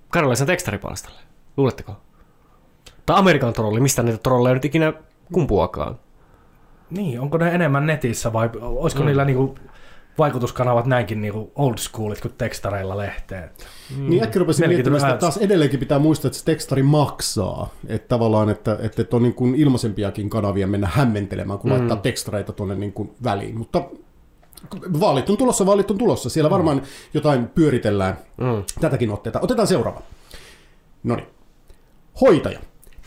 karjalaisen 0.09 0.47
tekstaripalstalle? 0.47 1.19
Luuletteko? 1.57 1.97
Tai 3.05 3.19
Amerikan 3.19 3.53
trolli, 3.53 3.79
mistä 3.79 4.03
niitä 4.03 4.17
trolleja 4.17 4.53
nyt 4.53 4.65
ikinä 4.65 4.93
kumpuakaan? 5.33 5.99
Niin, 6.89 7.19
onko 7.19 7.37
ne 7.37 7.55
enemmän 7.55 7.85
netissä 7.85 8.33
vai 8.33 8.49
olisiko 8.61 9.03
mm. 9.03 9.07
niillä 9.07 9.25
niinku 9.25 9.55
vaikutuskanavat 10.17 10.85
näinkin 10.85 11.21
niinku 11.21 11.51
old 11.55 11.77
schoolit 11.77 12.21
kuin 12.21 12.33
tekstareilla 12.37 12.97
lehteen? 12.97 13.49
Mm. 13.97 14.09
Niin 14.09 14.23
äkki 14.23 14.39
rupesin 14.39 14.69
miettimään 14.69 15.03
että 15.03 15.17
taas 15.17 15.37
edelleenkin 15.37 15.79
pitää 15.79 15.99
muistaa, 15.99 16.29
että 16.29 16.39
se 16.39 16.45
tekstari 16.45 16.83
maksaa. 16.83 17.69
Että 17.87 18.07
tavallaan, 18.07 18.49
että, 18.49 18.77
että 18.81 19.15
on 19.15 19.23
niin 19.23 19.33
kuin 19.33 19.55
ilmaisempiakin 19.55 20.29
kanavia 20.29 20.67
mennä 20.67 20.87
hämmentelemään, 20.91 21.59
kun 21.59 21.71
mm. 21.71 21.77
laittaa 21.77 21.97
tekstareita 21.97 22.53
tuonne 22.53 22.75
niin 22.75 22.93
kuin 22.93 23.15
väliin. 23.23 23.57
Mutta 23.57 23.83
vaalit 24.99 25.29
on 25.29 25.37
tulossa, 25.37 25.65
vaalit 25.65 25.91
on 25.91 25.97
tulossa. 25.97 26.29
Siellä 26.29 26.49
mm. 26.49 26.53
varmaan 26.53 26.81
jotain 27.13 27.47
pyöritellään 27.47 28.17
mm. 28.37 28.63
tätäkin 28.81 29.11
otteita. 29.11 29.39
Otetaan 29.41 29.67
seuraava. 29.67 30.01
No 31.03 31.15
niin. 31.15 31.27
Hoitaja. 32.21 32.59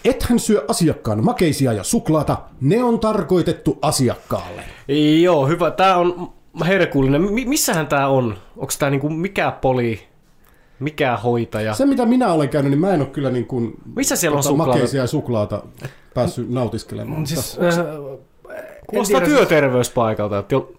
Ethän 0.06 0.38
syö 0.38 0.64
asiakkaan 0.68 1.24
makeisia 1.24 1.72
ja 1.72 1.84
suklaata, 1.84 2.38
ne 2.60 2.84
on 2.84 3.00
tarkoitettu 3.00 3.78
asiakkaalle. 3.82 4.62
Joo, 5.22 5.46
hyvä. 5.46 5.70
Tämä 5.70 5.96
on 5.96 6.32
herkullinen. 6.66 7.22
missähän 7.22 7.86
tämä 7.86 8.08
on? 8.08 8.36
Onko 8.56 8.72
tämä 8.78 8.90
niinku 8.90 9.08
mikä 9.08 9.50
poli? 9.50 10.00
Mikä 10.80 11.16
hoitaja? 11.16 11.74
Se 11.74 11.86
mitä 11.86 12.06
minä 12.06 12.32
olen 12.32 12.48
käynyt, 12.48 12.70
niin 12.70 12.80
mä 12.80 12.90
en 12.90 13.00
ole 13.00 13.08
kyllä 13.08 13.30
niin 13.30 13.46
kuin 13.46 13.74
Missä 13.96 14.16
siellä 14.16 14.36
on 14.36 14.42
tota 14.42 14.48
suklaata? 14.48 14.72
makeisia 14.72 15.00
ja 15.00 15.06
suklaata 15.06 15.62
päässyt 16.14 16.50
nautiskelemaan. 16.50 17.26
Siis, 17.26 17.58
äh, 17.58 17.78
Kuulostaa 18.86 19.20
työterveyspaikalta. 19.20 20.38
Että 20.38 20.54
jo... 20.54 20.72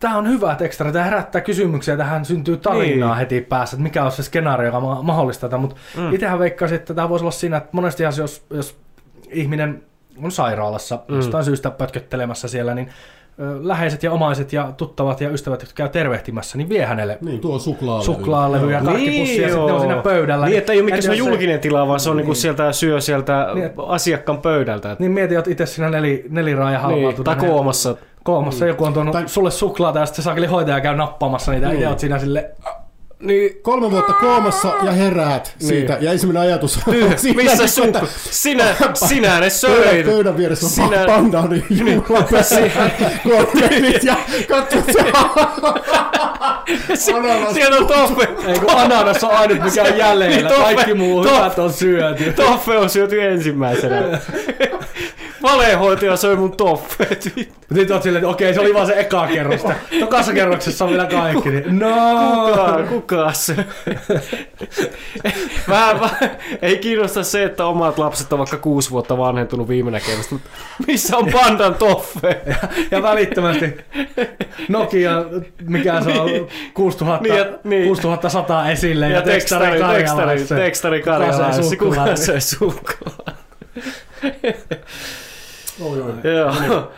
Tämä 0.00 0.18
on 0.18 0.28
hyvä 0.28 0.54
tekstari, 0.54 0.92
tämä 0.92 1.04
herättää 1.04 1.40
kysymyksiä, 1.40 1.96
tähän 1.96 2.24
syntyy 2.24 2.56
tarinaa 2.56 3.10
niin. 3.10 3.18
heti 3.18 3.40
päässä, 3.40 3.74
että 3.74 3.82
mikä 3.82 4.04
on 4.04 4.12
se 4.12 4.22
skenaario, 4.22 4.66
joka 4.66 4.80
mahdollistaa 4.80 5.48
tätä, 5.48 5.60
mutta 5.60 5.76
mm. 5.96 6.12
itsehän 6.12 6.38
veikkaisin, 6.38 6.76
että 6.76 6.94
tämä 6.94 7.08
voisi 7.08 7.22
olla 7.22 7.30
siinä, 7.30 7.56
että 7.56 7.68
monesti 7.72 8.02
jos, 8.02 8.46
jos 8.50 8.76
ihminen 9.30 9.82
on 10.22 10.32
sairaalassa 10.32 10.98
mm. 11.08 11.16
jostain 11.16 11.44
syystä 11.44 11.70
pötköttelemässä 11.70 12.48
siellä, 12.48 12.74
niin 12.74 12.90
läheiset 13.62 14.02
ja 14.02 14.12
omaiset 14.12 14.52
ja 14.52 14.72
tuttavat 14.76 15.20
ja 15.20 15.30
ystävät, 15.30 15.62
jotka 15.62 15.74
käy 15.76 15.88
tervehtimässä, 15.88 16.58
niin 16.58 16.68
vie 16.68 16.84
hänelle 16.84 17.18
niin, 17.20 17.40
tuo 17.40 17.58
suklaalevy, 17.58 18.04
suklaalevy 18.04 18.72
ja 18.72 18.80
karkkipussi 18.80 19.12
niin, 19.12 19.42
ja 19.42 19.48
sitten 19.48 19.74
on 19.74 19.80
siinä 19.80 19.96
pöydällä. 19.96 20.46
Niin, 20.46 20.58
että 20.58 20.72
ei 20.72 20.78
ole 20.78 20.84
mikään 20.84 21.02
se 21.02 21.14
julkinen 21.14 21.60
tila, 21.60 21.88
vaan 21.88 22.00
se 22.00 22.10
on 22.10 22.16
niinku 22.16 22.32
niin. 22.32 22.40
sieltä 22.40 22.72
syö 22.72 23.00
sieltä 23.00 23.48
niin, 23.54 23.70
asiakkaan 23.86 24.38
pöydältä. 24.38 24.96
Niin 24.98 25.12
mieti, 25.12 25.34
että 25.34 25.50
itse 25.50 25.66
siinä 25.66 25.90
neli, 25.90 26.24
neliraaja 26.28 26.88
niin, 26.88 27.24
Tai 27.24 27.36
koomassa. 28.24 28.58
Koomassa 28.58 28.66
joku 28.66 28.84
on 28.84 28.92
tuonut 28.92 29.12
tai... 29.12 29.28
sulle 29.28 29.50
suklaata 29.50 29.98
ja 29.98 30.06
sitten 30.06 30.22
se 30.22 30.24
saakeli 30.24 30.46
hoitaja 30.46 30.80
käy 30.80 30.96
nappaamassa 30.96 31.52
niitä 31.52 31.68
niin. 31.68 31.80
ja 31.80 31.88
oot 31.88 31.98
siinä 31.98 32.18
sille 32.18 32.50
niin, 33.24 33.62
kolme 33.62 33.90
vuotta 33.90 34.12
koomassa 34.12 34.72
ja 34.82 34.92
heräät 34.92 35.54
niin. 35.58 35.68
siitä. 35.68 35.98
Ja 36.00 36.12
ensimmäinen 36.12 36.42
ajatus 36.42 36.78
on 36.86 36.94
siinä, 37.16 37.42
Missä 37.42 37.66
sun? 37.66 37.84
Että... 37.84 38.00
Sinä, 38.30 38.64
sinä 39.08 39.40
ne 39.40 39.50
söit. 39.50 40.06
Pöydän, 40.06 40.36
vieressä 40.36 40.66
on 40.66 40.72
sinä... 40.72 41.04
panda, 41.06 41.42
niin 41.42 41.94
juhlapesä. 41.94 42.60
Korkelit 43.30 44.04
ja 44.04 44.16
katsot 44.48 44.84
se. 44.84 45.04
Siellä 47.54 47.76
on 47.76 47.86
toffe. 47.86 48.28
Ei 48.46 48.58
kun 48.58 48.70
ananas 48.70 49.24
on 49.24 49.30
ainut 49.30 49.58
mikä 49.64 49.82
on 49.82 49.98
jäljellä. 49.98 50.50
Kaikki 50.50 50.94
muu 50.94 51.24
hyvät 51.24 51.58
on 51.58 51.72
syöty. 51.72 52.32
Toffe 52.32 52.78
on 52.78 52.90
syöty 52.90 53.22
ensimmäisenä. 53.22 54.18
Valehoitaja 55.44 56.16
söi 56.16 56.36
mun 56.36 56.56
toffeet. 56.56 57.32
Nyt 57.70 57.90
oot 57.90 58.02
silleen, 58.02 58.24
että 58.24 58.30
okei, 58.30 58.54
se 58.54 58.60
oli 58.60 58.74
vaan 58.74 58.86
se 58.86 59.00
eka 59.00 59.26
kerros. 59.26 59.64
Tokassa 60.00 60.32
kerroksessa 60.32 60.84
on 60.84 60.90
vielä 60.90 61.06
kaikki. 61.06 61.50
Niin, 61.50 61.78
no! 61.78 61.94
Kuka, 62.48 62.82
kuka 62.88 63.32
se? 63.32 63.56
Vähän, 65.68 66.00
ei 66.62 66.78
kiinnosta 66.78 67.22
se, 67.22 67.44
että 67.44 67.66
omat 67.66 67.98
lapset 67.98 68.32
on 68.32 68.38
vaikka 68.38 68.56
kuusi 68.56 68.90
vuotta 68.90 69.18
vanhentunut 69.18 69.68
viime 69.68 69.90
näkemästä, 69.90 70.34
mutta 70.34 70.50
missä 70.86 71.16
on 71.16 71.28
pandan 71.32 71.74
toffe? 71.74 72.40
Ja, 72.46 72.56
ja 72.90 73.02
välittömästi 73.02 73.76
Nokia, 74.68 75.24
mikä 75.62 76.00
se 76.00 76.20
on, 76.20 76.30
6000, 76.74 77.22
niin, 77.22 77.36
ja, 77.36 77.46
niin. 77.64 77.86
6100 77.86 78.70
esille 78.70 79.08
ja, 79.08 79.16
ja 79.16 79.22
tekstari, 79.22 79.80
tekstari, 79.96 80.44
tekstari 80.44 81.02
karjalaisessa. 81.02 81.76
Kuka 81.76 82.16
se 82.16 82.40
suklaa? 82.40 83.23
Oi, 85.80 86.00
oi. 86.00 86.12
Joo. 86.68 86.92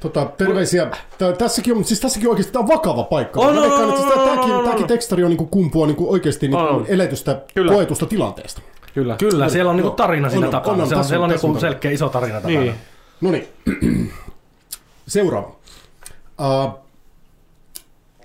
Tota, 0.00 0.26
terveisiä. 0.36 0.90
tässäkin 1.38 1.76
on, 1.76 1.84
siis 1.84 2.00
tässäkin 2.00 2.28
oikeasti 2.28 2.52
tämä 2.52 2.62
on 2.62 2.68
vakava 2.68 3.04
paikka. 3.04 3.40
On, 3.40 3.58
on, 3.58 3.72
on, 3.72 3.96
siis 3.98 4.12
tämäkin, 4.14 4.64
tämäkin 4.64 4.86
tekstari 4.86 5.24
on 5.24 5.30
niin 5.30 5.48
kumpua 5.48 5.86
niin 5.86 5.96
oikeasti 6.00 6.48
niin 6.48 6.86
eletystä, 6.88 7.42
Kyllä. 7.54 7.72
koetusta 7.72 8.06
tilanteesta. 8.06 8.60
Kyllä, 8.94 9.16
Kyllä 9.16 9.48
siellä 9.48 9.70
on 9.70 9.76
niin 9.76 9.92
tarina 9.92 10.30
siinä 10.30 10.46
on, 10.46 10.52
takana. 10.52 10.82
On, 10.82 10.92
on, 10.92 10.98
on, 10.98 11.04
siellä 11.04 11.26
on, 11.26 11.32
on 11.42 11.50
niin 11.50 11.60
selkeä 11.60 11.90
iso 11.90 12.08
tarina 12.08 12.40
takana. 12.40 12.60
Niin. 12.60 12.74
No 13.20 13.30
niin. 13.30 13.48
Seuraava. 15.06 15.56
Uh, 16.40 16.80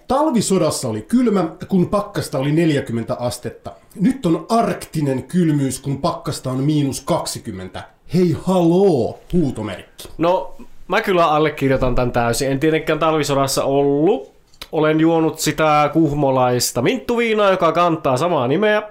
Talvisodassa 0.08 0.88
oli 0.88 1.02
kylmä, 1.02 1.50
kun 1.68 1.90
pakkasta 1.90 2.40
oli 2.40 2.52
40 2.52 3.16
astetta. 3.20 3.72
Nyt 3.96 4.26
on 4.26 4.46
arktinen 4.50 5.24
kylmyys, 5.24 5.80
kun 5.80 6.02
pakkasta 6.02 6.52
on 6.52 6.64
miinus 6.64 7.02
20. 7.02 7.84
Hei 8.14 8.36
haloo, 8.44 9.20
huutomerkki. 9.34 10.10
No, 10.18 10.56
mä 10.88 11.02
kyllä 11.02 11.28
allekirjoitan 11.28 11.96
tämän 11.96 12.12
täysin. 12.12 12.52
En 12.52 12.60
tietenkään 12.60 13.00
talvisodassa 13.00 13.64
ollut. 13.64 14.36
Olen 14.72 15.00
juonut 15.00 15.40
sitä 15.40 15.90
kuhmolaista 15.94 16.82
minttuviinaa, 16.82 17.52
joka 17.52 17.72
kantaa 17.72 18.18
samaa 18.18 18.48
nimeä. 18.48 18.84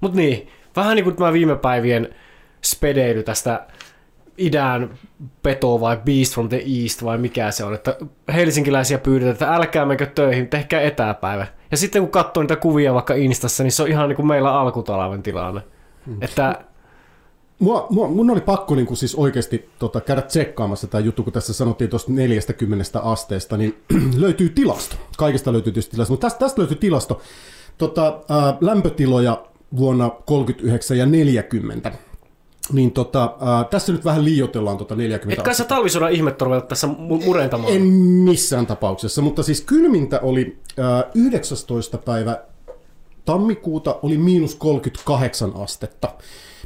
Mut 0.00 0.14
niin, 0.14 0.48
vähän 0.76 0.96
niin 0.96 1.04
kuin 1.04 1.16
tämä 1.16 1.32
viime 1.32 1.56
päivien 1.56 2.14
spedeily 2.64 3.22
tästä 3.22 3.66
idän 4.38 4.90
peto 5.42 5.80
vai 5.80 5.96
Beast 5.96 6.34
from 6.34 6.48
the 6.48 6.62
East 6.82 7.04
vai 7.04 7.18
mikä 7.18 7.50
se 7.50 7.64
on, 7.64 7.74
että 7.74 7.96
helsinkiläisiä 8.34 8.98
pyydetään, 8.98 9.32
että 9.32 9.54
älkää 9.54 9.86
menkö 9.86 10.06
töihin, 10.06 10.48
tehkää 10.48 10.80
etäpäivä. 10.80 11.46
Ja 11.70 11.76
sitten 11.76 12.02
kun 12.02 12.10
katsoo 12.10 12.42
niitä 12.42 12.56
kuvia 12.56 12.94
vaikka 12.94 13.14
Instassa, 13.14 13.62
niin 13.62 13.72
se 13.72 13.82
on 13.82 13.88
ihan 13.88 14.08
niin 14.08 14.16
kuin 14.16 14.26
meillä 14.26 14.60
alkutalven 14.60 15.22
tilanne. 15.22 15.62
Hmm. 16.06 16.16
Että 16.20 16.64
Mua, 17.62 17.86
mua, 17.90 18.08
mun 18.08 18.30
oli 18.30 18.40
pakko 18.40 18.74
niin 18.74 18.86
kuin 18.86 18.96
siis 18.96 19.14
oikeasti 19.14 19.68
tota, 19.78 20.00
käydä 20.00 20.22
tsekkaamassa 20.22 20.86
tämä 20.86 21.04
juttu, 21.04 21.22
kun 21.22 21.32
tässä 21.32 21.52
sanottiin 21.52 21.90
tuosta 21.90 22.12
40 22.12 23.00
asteesta, 23.00 23.56
niin 23.56 23.82
löytyy 24.16 24.48
tilasto. 24.48 24.96
Kaikesta 25.16 25.52
löytyy 25.52 25.72
tietysti 25.72 25.90
tilasto, 25.90 26.12
mutta 26.12 26.26
tästä, 26.26 26.38
tästä 26.38 26.60
löytyy 26.60 26.76
tilasto. 26.76 27.20
Tota, 27.78 28.20
ää, 28.28 28.56
lämpötiloja 28.60 29.44
vuonna 29.76 30.10
39 30.10 30.98
ja 30.98 31.06
40 31.06 31.92
niin 32.72 32.92
tota, 32.92 33.24
äh, 33.24 33.70
tässä 33.70 33.92
nyt 33.92 34.04
vähän 34.04 34.24
liioitellaan 34.24 34.76
tota 34.76 34.96
40 34.96 35.42
Etkä 35.42 35.54
sä 35.54 35.64
talvisodan 35.64 36.12
ihmettä 36.12 36.44
tässä 36.68 36.86
murentamaan? 37.26 37.72
En 37.72 37.82
missään 37.82 38.66
tapauksessa, 38.66 39.22
mutta 39.22 39.42
siis 39.42 39.60
kylmintä 39.60 40.20
oli 40.22 40.58
äh, 40.78 41.10
19. 41.14 41.98
päivä 41.98 42.42
tammikuuta 43.24 43.98
oli 44.02 44.18
miinus 44.18 44.54
38 44.54 45.52
astetta. 45.56 46.14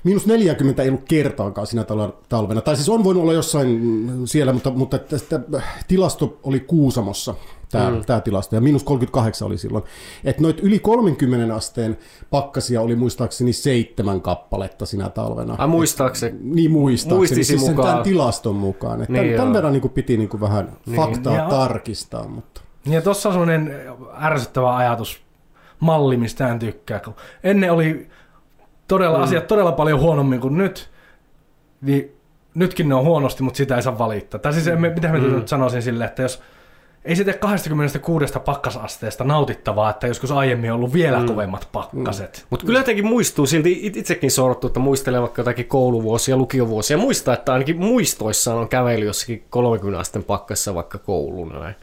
Miinus 0.06 0.26
40 0.26 0.82
ei 0.82 0.88
ollut 0.88 1.04
kertaakaan 1.08 1.66
siinä 1.66 1.84
talvena. 2.28 2.60
Tai 2.60 2.76
siis 2.76 2.88
on 2.88 3.04
voinut 3.04 3.22
olla 3.22 3.32
jossain 3.32 4.02
siellä, 4.24 4.52
mutta, 4.52 4.70
mutta 4.70 4.98
tästä 4.98 5.40
tilasto 5.88 6.40
oli 6.42 6.60
Kuusamossa, 6.60 7.34
tämä, 7.70 7.90
mm. 7.90 8.04
tämä 8.04 8.20
tilasto, 8.20 8.54
ja 8.54 8.60
miinus 8.60 8.84
38 8.84 9.46
oli 9.46 9.58
silloin. 9.58 9.84
Että 10.24 10.42
noit 10.42 10.60
yli 10.60 10.78
30 10.78 11.54
asteen 11.54 11.98
pakkasia 12.30 12.80
oli 12.80 12.96
muistaakseni 12.96 13.52
seitsemän 13.52 14.20
kappaletta 14.20 14.86
sinä 14.86 15.08
talvena. 15.08 15.54
Ai 15.58 15.68
muistaakseni? 15.68 16.38
Niin 16.42 16.70
muistaakseni, 16.70 17.18
Muistisi 17.18 17.44
siis 17.44 17.60
sen 17.64 17.70
mukaan. 17.70 17.88
tämän 17.88 18.04
tilaston 18.04 18.56
mukaan. 18.56 19.02
Että 19.02 19.12
niin 19.12 19.24
tämän, 19.24 19.36
tämän 19.36 19.54
verran 19.54 19.72
niin 19.72 19.80
kuin 19.82 19.92
piti 19.92 20.16
niin 20.16 20.28
kuin 20.28 20.40
vähän 20.40 20.72
niin. 20.86 20.96
faktaa 20.96 21.36
ja, 21.36 21.48
tarkistaa. 21.48 22.28
Mutta. 22.28 22.60
Ja 22.84 23.02
tuossa 23.02 23.28
on 23.28 23.32
sellainen 23.32 23.74
ärsyttävä 24.22 24.76
ajatus, 24.76 25.20
malli, 25.80 26.16
mistä 26.16 26.48
en 26.48 26.58
tykkää. 26.58 27.00
Kun 27.00 27.14
ennen 27.44 27.72
oli 27.72 28.08
todella, 28.88 29.18
mm. 29.18 29.24
asiat 29.24 29.46
todella 29.46 29.72
paljon 29.72 30.00
huonommin 30.00 30.40
kuin 30.40 30.58
nyt, 30.58 30.90
niin 31.80 32.16
nytkin 32.54 32.88
ne 32.88 32.94
on 32.94 33.04
huonosti, 33.04 33.42
mutta 33.42 33.56
sitä 33.56 33.76
ei 33.76 33.82
saa 33.82 33.98
valittaa. 33.98 34.40
Tai 34.40 34.52
siis, 34.52 34.66
mm. 34.66 34.80
mitä 34.80 35.08
mä 35.08 35.18
mm. 35.18 35.34
nyt 35.34 35.48
sanoisin 35.48 35.82
silleen, 35.82 36.08
että 36.08 36.22
jos 36.22 36.42
ei 37.04 37.16
se 37.16 37.24
tee 37.24 37.34
26 37.34 38.32
pakkasasteesta 38.44 39.24
nautittavaa, 39.24 39.90
että 39.90 40.06
joskus 40.06 40.32
aiemmin 40.32 40.72
on 40.72 40.76
ollut 40.76 40.92
vielä 40.92 41.20
mm. 41.20 41.26
kovemmat 41.26 41.68
pakkaset. 41.72 42.36
Mm. 42.36 42.46
Mutta 42.50 42.66
kyllä 42.66 42.78
jotenkin 42.78 43.06
muistuu, 43.06 43.46
silti 43.46 43.80
itsekin 43.82 44.30
sorttu, 44.30 44.66
että 44.66 44.80
muistelee 44.80 45.20
vaikka 45.20 45.40
jotakin 45.40 45.66
kouluvuosia, 45.66 46.36
lukiovuosia, 46.36 46.98
muistaa, 46.98 47.34
että 47.34 47.52
ainakin 47.52 47.78
muistoissaan 47.78 48.58
on 48.58 48.68
kävely 48.68 49.04
jossakin 49.04 49.44
30 49.50 50.00
asteen 50.00 50.24
pakkassa 50.24 50.74
vaikka 50.74 50.98
kouluun. 50.98 51.48
Näin. 51.48 51.74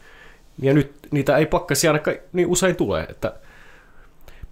Ja 0.62 0.74
nyt 0.74 0.92
niitä 1.12 1.38
ei 1.38 1.46
pakkasia 1.46 1.90
ainakaan 1.90 2.18
niin 2.34 2.48
usein 2.48 2.76
tule, 2.76 3.04
että 3.10 3.34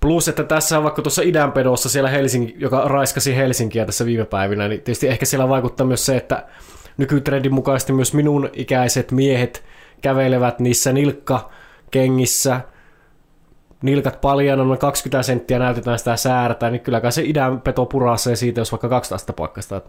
Plus, 0.01 0.27
että 0.27 0.43
tässä 0.43 0.77
on 0.77 0.83
vaikka 0.83 1.01
tuossa 1.01 1.21
idänpedossa 1.21 1.89
siellä 1.89 2.09
Helsinki, 2.09 2.55
joka 2.57 2.83
raiskasi 2.85 3.35
Helsinkiä 3.35 3.85
tässä 3.85 4.05
viime 4.05 4.25
päivinä, 4.25 4.67
niin 4.67 4.81
tietysti 4.81 5.07
ehkä 5.07 5.25
siellä 5.25 5.49
vaikuttaa 5.49 5.87
myös 5.87 6.05
se, 6.05 6.17
että 6.17 6.45
nykytrendin 6.97 7.53
mukaisesti 7.53 7.93
myös 7.93 8.13
minun 8.13 8.49
ikäiset 8.53 9.11
miehet 9.11 9.63
kävelevät 10.01 10.59
niissä 10.59 10.93
nilkkakengissä, 10.93 12.61
nilkat 13.81 14.21
paljana, 14.21 14.63
noin 14.63 14.79
20 14.79 15.23
senttiä 15.23 15.59
näytetään 15.59 15.99
sitä 15.99 16.15
säärtä, 16.15 16.69
niin 16.69 16.81
kyllä 16.81 17.11
se 17.11 17.23
idänpeto 17.25 17.85
purasee 17.85 18.35
siitä, 18.35 18.61
jos 18.61 18.71
vaikka 18.71 18.89
12 18.89 19.33
pakkasta. 19.33 19.81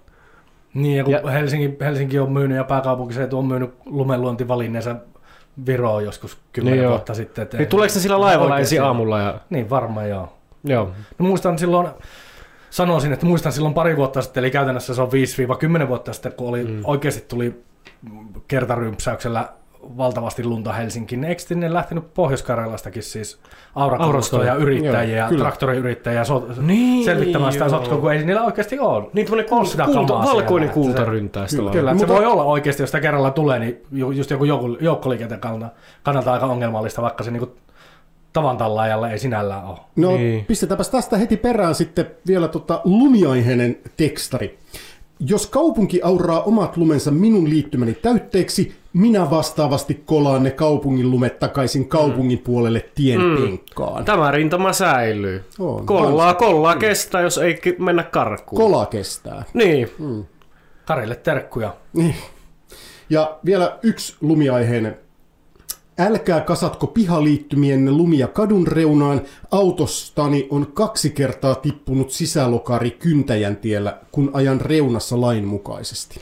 Niin, 0.74 0.96
ja 0.96 1.04
kun 1.04 1.12
ja, 1.12 1.30
Helsinki, 1.30 1.76
Helsinki 1.84 2.18
on 2.18 2.32
myynyt 2.32 2.56
ja 2.56 2.64
pääkaupunkiseutu 2.64 3.38
on 3.38 3.46
myynyt 3.46 3.74
lumenluontivalinneensa 3.84 4.96
Viroon 5.66 6.04
joskus 6.04 6.38
kymmenen 6.52 6.78
niin 6.78 6.88
vuotta 6.88 7.14
sitten. 7.14 7.42
Että 7.42 7.56
niin 7.56 7.68
tuleeko 7.68 7.94
se 7.94 8.00
sillä 8.00 8.20
laivalla 8.20 8.58
ensin 8.58 8.82
aamulla? 8.82 9.20
Ja... 9.20 9.40
Niin, 9.50 9.70
varmaan 9.70 10.08
joo. 10.08 10.32
joo. 10.64 10.90
No, 11.18 11.26
muistan 11.26 11.58
silloin, 11.58 11.88
sanoisin, 12.70 13.12
että 13.12 13.26
muistan 13.26 13.52
silloin 13.52 13.74
pari 13.74 13.96
vuotta 13.96 14.22
sitten, 14.22 14.44
eli 14.44 14.50
käytännössä 14.50 14.94
se 14.94 15.02
on 15.02 15.10
5-10 15.84 15.88
vuotta 15.88 16.12
sitten, 16.12 16.32
kun 16.32 16.48
oli, 16.48 16.64
mm. 16.64 16.80
oikeasti 16.84 17.24
tuli 17.28 17.62
kertarympsäyksellä 18.48 19.48
valtavasti 19.96 20.44
lunta 20.44 20.72
Helsinkiin. 20.72 21.24
Eikö 21.24 21.42
sinne 21.42 21.72
lähtenyt 21.72 22.14
Pohjois-Karjalastakin 22.14 23.02
siis 23.02 23.38
aurakalustoja, 23.74 24.54
yrittäjiä, 24.54 25.28
joo, 25.30 25.38
traktoriyrittäjiä 25.38 26.24
so- 26.24 26.48
niin, 26.60 27.04
selvittämään 27.04 27.52
sitä 27.52 27.68
sotkoa, 27.68 27.98
kun 27.98 28.12
ei 28.12 28.24
niillä 28.24 28.44
oikeasti 28.44 28.78
ole. 28.78 29.10
Niin 29.12 29.26
tämmöinen 29.26 29.48
kulta, 29.48 29.86
kulta, 29.86 30.14
valkoinen 30.14 30.70
kultaryntää. 30.70 31.46
Kyllä, 31.56 31.70
kyllä 31.70 31.90
että 31.90 32.00
se 32.00 32.08
voi 32.08 32.26
olla 32.26 32.44
oikeasti, 32.44 32.82
jos 32.82 32.90
sitä 32.90 33.00
kerralla 33.00 33.30
tulee, 33.30 33.58
niin 33.58 33.82
just 33.92 34.30
joku 34.30 34.44
joukkoliikenteen 34.80 35.40
kannalta, 35.40 35.74
kannalta 36.02 36.32
aika 36.32 36.46
ongelmallista, 36.46 37.02
vaikka 37.02 37.24
se 37.24 37.30
niinku 37.30 37.54
tavan 38.32 38.56
tallaajalle 38.56 39.12
ei 39.12 39.18
sinällään 39.18 39.64
ole. 39.64 39.78
No 39.96 40.10
niin. 40.10 40.44
pistetäänpäs 40.44 40.88
tästä 40.88 41.16
heti 41.16 41.36
perään 41.36 41.74
sitten 41.74 42.10
vielä 42.26 42.48
tota 42.48 42.80
lumiaiheinen 42.84 43.78
tekstari. 43.96 44.58
Jos 45.20 45.46
kaupunki 45.46 46.00
auraa 46.02 46.42
omat 46.42 46.76
lumensa 46.76 47.10
minun 47.10 47.50
liittymäni 47.50 47.94
täytteeksi, 47.94 48.81
minä 48.92 49.30
vastaavasti 49.30 50.02
kolaan 50.04 50.42
ne 50.42 50.50
kaupungin 50.50 51.10
lumet 51.10 51.38
takaisin 51.38 51.88
kaupungin 51.88 52.38
mm. 52.38 52.44
puolelle 52.44 52.88
tien 52.94 53.20
mm. 53.20 53.36
penkkaan. 53.36 54.04
Tämä 54.04 54.30
rintama 54.30 54.72
säilyy. 54.72 55.44
On, 55.58 55.86
kollaa, 55.86 56.34
kollaa 56.34 56.74
mm. 56.74 56.78
kestää, 56.78 57.20
jos 57.20 57.38
ei 57.38 57.60
mennä 57.78 58.02
karkuun. 58.02 58.62
Kola 58.62 58.86
kestää. 58.86 59.44
Niin. 59.54 59.90
Mm. 59.98 60.24
Karille 60.84 61.14
terkkuja. 61.14 61.74
Niin. 61.92 62.14
Ja 63.10 63.38
vielä 63.44 63.78
yksi 63.82 64.16
lumiaiheinen 64.20 64.96
Älkää 65.98 66.40
kasatko 66.40 66.86
pihaliittymienne 66.86 67.90
lumia 67.90 68.28
kadun 68.28 68.66
reunaan, 68.66 69.20
autostani 69.50 70.46
on 70.50 70.72
kaksi 70.72 71.10
kertaa 71.10 71.54
tippunut 71.54 72.10
sisälokari 72.10 72.90
Kyntäjän 72.90 73.56
tiellä, 73.56 73.98
kun 74.12 74.30
ajan 74.32 74.60
reunassa 74.60 75.20
lainmukaisesti. 75.20 76.20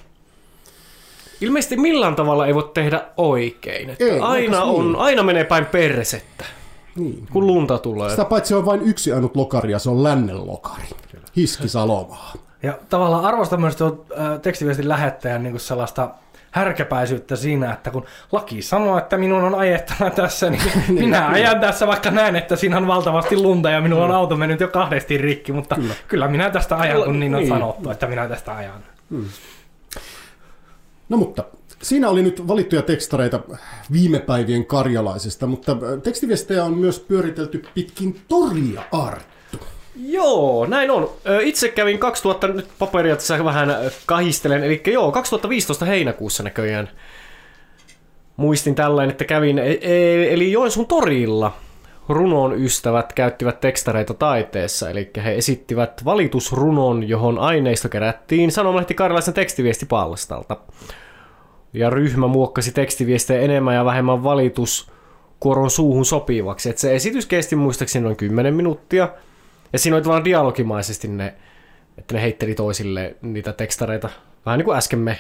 Ilmeisesti 1.41 1.77
millään 1.77 2.17
tavalla 2.17 2.47
ei 2.47 2.55
voi 2.55 2.71
tehdä 2.75 3.05
oikein. 3.17 3.91
Että 3.91 4.05
ei, 4.05 4.21
aina, 4.21 4.63
on, 4.63 4.87
niin. 4.87 4.97
aina 4.97 5.23
menee 5.23 5.45
päin 5.45 5.67
persettä, 5.67 6.45
niin. 6.97 7.27
kun 7.33 7.47
lunta 7.47 7.79
tulee. 7.79 8.11
Sitä 8.11 8.25
paitsi 8.25 8.55
on 8.55 8.67
vain 8.67 8.83
yksi 8.83 9.13
ainut 9.13 9.37
lokari 9.37 9.73
ja 9.73 9.79
se 9.79 9.91
on 9.91 10.03
lännen 10.03 10.47
lokari. 10.47 10.85
Hiski 11.37 11.69
Salomaa. 11.69 12.33
Ja 12.63 12.79
tavallaan 12.89 13.25
arvostan 13.25 13.61
myös 13.61 13.77
tuon 13.77 14.05
äh, 14.19 14.41
tekstiviestin 14.41 14.89
lähettäjän 14.89 15.43
niin 15.43 15.61
sellaista 15.61 16.11
härkäpäisyyttä 16.51 17.37
siinä, 17.37 17.73
että 17.73 17.91
kun 17.91 18.05
laki 18.33 18.63
sanoo, 18.63 18.99
että 18.99 19.17
minun 19.17 19.45
on 19.45 19.55
ajettava 19.55 20.11
tässä, 20.11 20.51
niin, 20.51 20.63
niin 20.89 20.95
minä 20.95 21.29
ajan 21.29 21.61
tässä, 21.61 21.87
vaikka 21.87 22.11
näen, 22.11 22.37
että 22.37 22.57
siinä 22.57 22.77
on 22.77 22.87
valtavasti 22.87 23.37
lunta 23.37 23.71
ja 23.71 23.81
minulla 23.81 24.05
on 24.05 24.13
auto 24.13 24.37
mennyt 24.37 24.61
jo 24.61 24.69
kahdesti 24.69 25.19
rikki, 25.19 25.53
mutta 25.53 25.75
kyllä, 25.75 25.95
kyllä 26.09 26.29
minä 26.29 26.51
tästä 26.51 26.77
ajan, 26.77 27.03
kun 27.03 27.21
niin 27.21 27.35
on 27.35 27.41
niin. 27.41 27.49
sanottu, 27.49 27.91
että 27.91 28.07
minä 28.07 28.29
tästä 28.29 28.57
ajan. 28.57 28.85
Hmm. 29.11 29.25
No 31.11 31.17
mutta 31.17 31.45
Siinä 31.83 32.09
oli 32.09 32.23
nyt 32.23 32.49
valittuja 32.49 32.83
tekstareita 32.83 33.41
viime 33.93 34.19
päivien 34.19 34.67
karjalaisesta, 34.67 35.47
mutta 35.47 35.77
tekstiviestejä 36.03 36.65
on 36.65 36.79
myös 36.79 37.01
pyöritelty 37.01 37.63
pitkin 37.75 38.21
toria, 38.29 38.83
Art. 38.93 39.27
Joo, 40.07 40.67
näin 40.67 40.91
on. 40.91 41.11
Itse 41.43 41.69
kävin 41.69 41.99
2000, 41.99 42.49
nyt 42.49 42.69
paperia 42.79 43.17
tässä 43.17 43.45
vähän 43.45 43.77
kahistelen, 44.07 44.65
eli 44.65 44.83
joo, 44.87 45.13
2015 45.13 45.85
heinäkuussa 45.85 46.43
näköjään 46.43 46.91
muistin 48.37 48.75
tällainen, 48.75 49.11
että 49.11 49.25
kävin, 49.25 49.59
e, 49.59 49.71
e, 49.81 50.33
eli 50.33 50.53
Joensuun 50.53 50.87
torilla 50.87 51.53
runon 52.11 52.63
ystävät 52.63 53.13
käyttivät 53.13 53.61
tekstareita 53.61 54.15
taiteessa, 54.15 54.91
eli 54.91 55.11
he 55.25 55.35
esittivät 55.35 56.05
valitusrunon, 56.05 57.09
johon 57.09 57.39
aineisto 57.39 57.89
kerättiin 57.89 58.53
Sanomalehti 58.53 58.95
Karjalaisen 58.95 59.35
tekstiviestipalstalta. 59.35 60.57
Ja 61.73 61.91
ryhmä 61.91 62.27
muokkasi 62.27 62.73
tekstiviestejä 62.73 63.41
enemmän 63.41 63.75
ja 63.75 63.85
vähemmän 63.85 64.25
valitus 64.25 64.91
kuoron 65.41 65.71
suuhun 65.71 66.05
sopivaksi. 66.05 66.71
Et 66.71 66.79
se 66.79 66.95
esitys 66.95 67.27
kesti 67.27 67.57
muistaakseni 67.57 68.03
noin 68.03 68.17
10 68.17 68.55
minuuttia– 68.55 69.09
ja 69.73 69.79
siinä 69.79 69.97
oli 69.97 70.05
vaan 70.05 70.25
dialogimaisesti 70.25 71.09
ne, 71.09 71.35
että 71.99 72.15
ne 72.15 72.23
heitteli 72.23 72.55
toisille 72.55 73.17
niitä 73.23 73.53
tekstareita, 73.53 74.09
vähän 74.47 74.59
niin 74.59 74.65
kuin 74.65 74.77
äsken 74.77 74.99
me. 74.99 75.19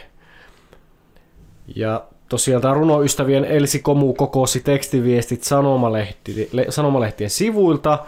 Ja 1.76 2.04
tosiaan 2.30 2.62
tämä 2.62 2.74
runoystävien 2.74 3.44
Elsi 3.44 3.78
Komu 3.78 4.14
kokosi 4.14 4.60
tekstiviestit 4.60 5.44
sanomalehti, 5.44 6.50
sanomalehtien 6.68 7.30
sivuilta. 7.30 7.98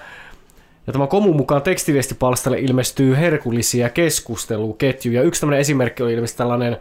Ja 0.86 0.92
tämä 0.92 1.06
Komu 1.06 1.32
mukaan 1.32 1.62
tekstiviestipalstalle 1.62 2.58
ilmestyy 2.58 3.16
herkullisia 3.16 3.88
keskusteluketjuja. 3.88 5.22
Yksi 5.22 5.40
tämmöinen 5.40 5.60
esimerkki 5.60 6.02
oli 6.02 6.12
ilmeisesti 6.12 6.38
tällainen 6.38 6.76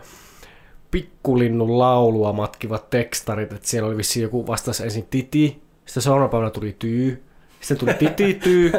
pikkulinnun 0.92 1.80
laulua 1.80 2.34
matkivat 2.34 2.90
tekstarit, 2.90 3.54
että 3.54 3.68
siellä 3.68 3.88
oli 3.88 3.98
vissiin 3.98 4.24
joku 4.24 4.48
vastaus 4.48 4.82
ensin 4.82 5.08
titi, 5.10 5.62
sitten 5.86 6.04
seuraavana 6.04 6.50
tuli 6.50 6.76
tyy, 6.80 7.24
sitten 7.62 7.78
tuli 7.78 7.94
titityy, 7.94 8.72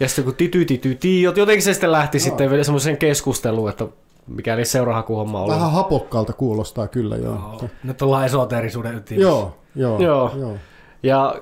ja 0.00 0.08
sitten 0.08 0.24
kun 0.24 0.34
tity, 0.34 0.64
tity, 0.64 0.94
ti, 0.94 1.22
jotenkin 1.22 1.62
se 1.62 1.72
sitten 1.72 1.92
lähti 1.92 2.18
no. 2.18 2.22
sitten 2.22 2.50
vielä 2.50 2.64
semmoiseen 2.64 2.96
keskusteluun, 2.96 3.70
että 3.70 3.86
mikäli 4.28 4.64
seurahakuhomma 4.64 5.42
oli. 5.42 5.52
Vähän 5.52 5.72
hapokkaalta 5.72 6.32
kuulostaa 6.32 6.88
kyllä, 6.88 7.16
joo. 7.16 7.34
No, 7.34 7.68
nyt 7.84 8.02
ollaan 8.02 8.26
esoteerisuuden 8.26 8.94
ytimessä. 8.94 9.28
Joo, 9.28 9.56
joo, 9.74 10.02
joo. 10.02 10.32
joo. 10.38 10.56
Ja 11.02 11.34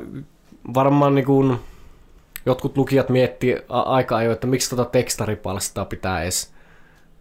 varmaan 0.74 1.14
niin 1.14 1.24
kuin 1.24 1.56
jotkut 2.46 2.76
lukijat 2.76 3.08
miettii 3.08 3.56
aika 3.68 4.16
ajoin, 4.16 4.34
että 4.34 4.46
miksi 4.46 4.70
tuota 4.70 4.90
tekstaripalstaa 4.90 5.84
pitää 5.84 6.22
edes 6.22 6.54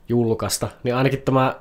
julkaista. 0.09 0.67
Niin 0.83 0.95
ainakin 0.95 1.21
tämä 1.21 1.55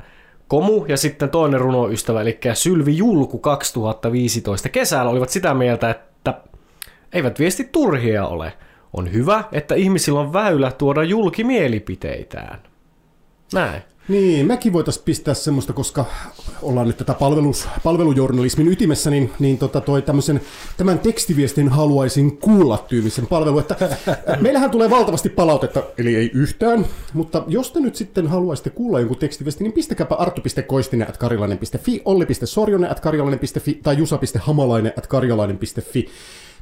Komu 0.48 0.84
ja 0.88 0.96
sitten 0.96 1.30
toinen 1.30 1.60
runoystävä, 1.60 2.20
eli 2.20 2.38
Sylvi 2.54 2.96
Julku 2.96 3.38
2015 3.38 4.68
kesällä 4.68 5.10
olivat 5.10 5.30
sitä 5.30 5.54
mieltä, 5.54 5.90
että 5.90 6.34
eivät 7.12 7.38
viesti 7.38 7.64
turhia 7.64 8.26
ole. 8.26 8.52
On 8.92 9.12
hyvä, 9.12 9.44
että 9.52 9.74
ihmisillä 9.74 10.20
on 10.20 10.32
väylä 10.32 10.72
tuoda 10.72 11.02
julki 11.02 11.44
mielipiteitään. 11.44 12.58
Näin. 13.54 13.82
Niin, 14.08 14.46
mekin 14.46 14.72
voitaisiin 14.72 15.04
pistää 15.04 15.34
semmoista, 15.34 15.72
koska 15.72 16.04
ollaan 16.62 16.86
nyt 16.86 16.96
tätä 16.96 17.14
palvelus, 17.14 17.68
palvelujournalismin 17.82 18.68
ytimessä, 18.68 19.10
niin, 19.10 19.32
niin 19.38 19.58
tota 19.58 19.80
toi 19.80 20.02
tämmöisen, 20.02 20.40
tämän 20.76 20.98
tekstiviestin 20.98 21.68
haluaisin 21.68 22.36
kuulla 22.36 22.84
tyylisen 22.88 23.26
palvelu. 23.26 23.58
Että 23.58 23.76
meillähän 24.40 24.70
tulee 24.70 24.90
valtavasti 24.90 25.28
palautetta, 25.28 25.82
eli 25.98 26.16
ei 26.16 26.30
yhtään, 26.34 26.86
mutta 27.12 27.44
jos 27.46 27.72
te 27.72 27.80
nyt 27.80 27.96
sitten 27.96 28.26
haluaisitte 28.26 28.70
kuulla 28.70 29.00
jonkun 29.00 29.18
tekstiviesti, 29.18 29.64
niin 29.64 29.72
pistäkääpä 29.72 30.14
arttu.koistinen.karilainen.fi, 30.14 32.02
olli.sorjonen.karilainen.fi 32.04 33.80
tai 33.82 33.98
jusa.hamalainen.karilainen.fi 33.98 36.08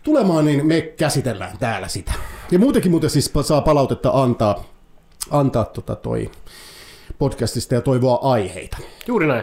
tulemaan, 0.03 0.45
niin 0.45 0.67
me 0.67 0.81
käsitellään 0.81 1.59
täällä 1.59 1.89
sitä. 1.89 2.13
Ja 2.51 2.59
muutenkin 2.59 2.91
muuten 2.91 3.11
siis 3.11 3.33
saa 3.43 3.61
palautetta 3.61 4.23
antaa, 4.23 4.65
antaa 5.31 5.65
tota 5.65 5.97
toi 5.97 6.31
podcastista 7.23 7.75
ja 7.75 7.81
toivoa 7.81 8.19
aiheita. 8.23 8.77
Juuri 9.07 9.27
näin. 9.27 9.43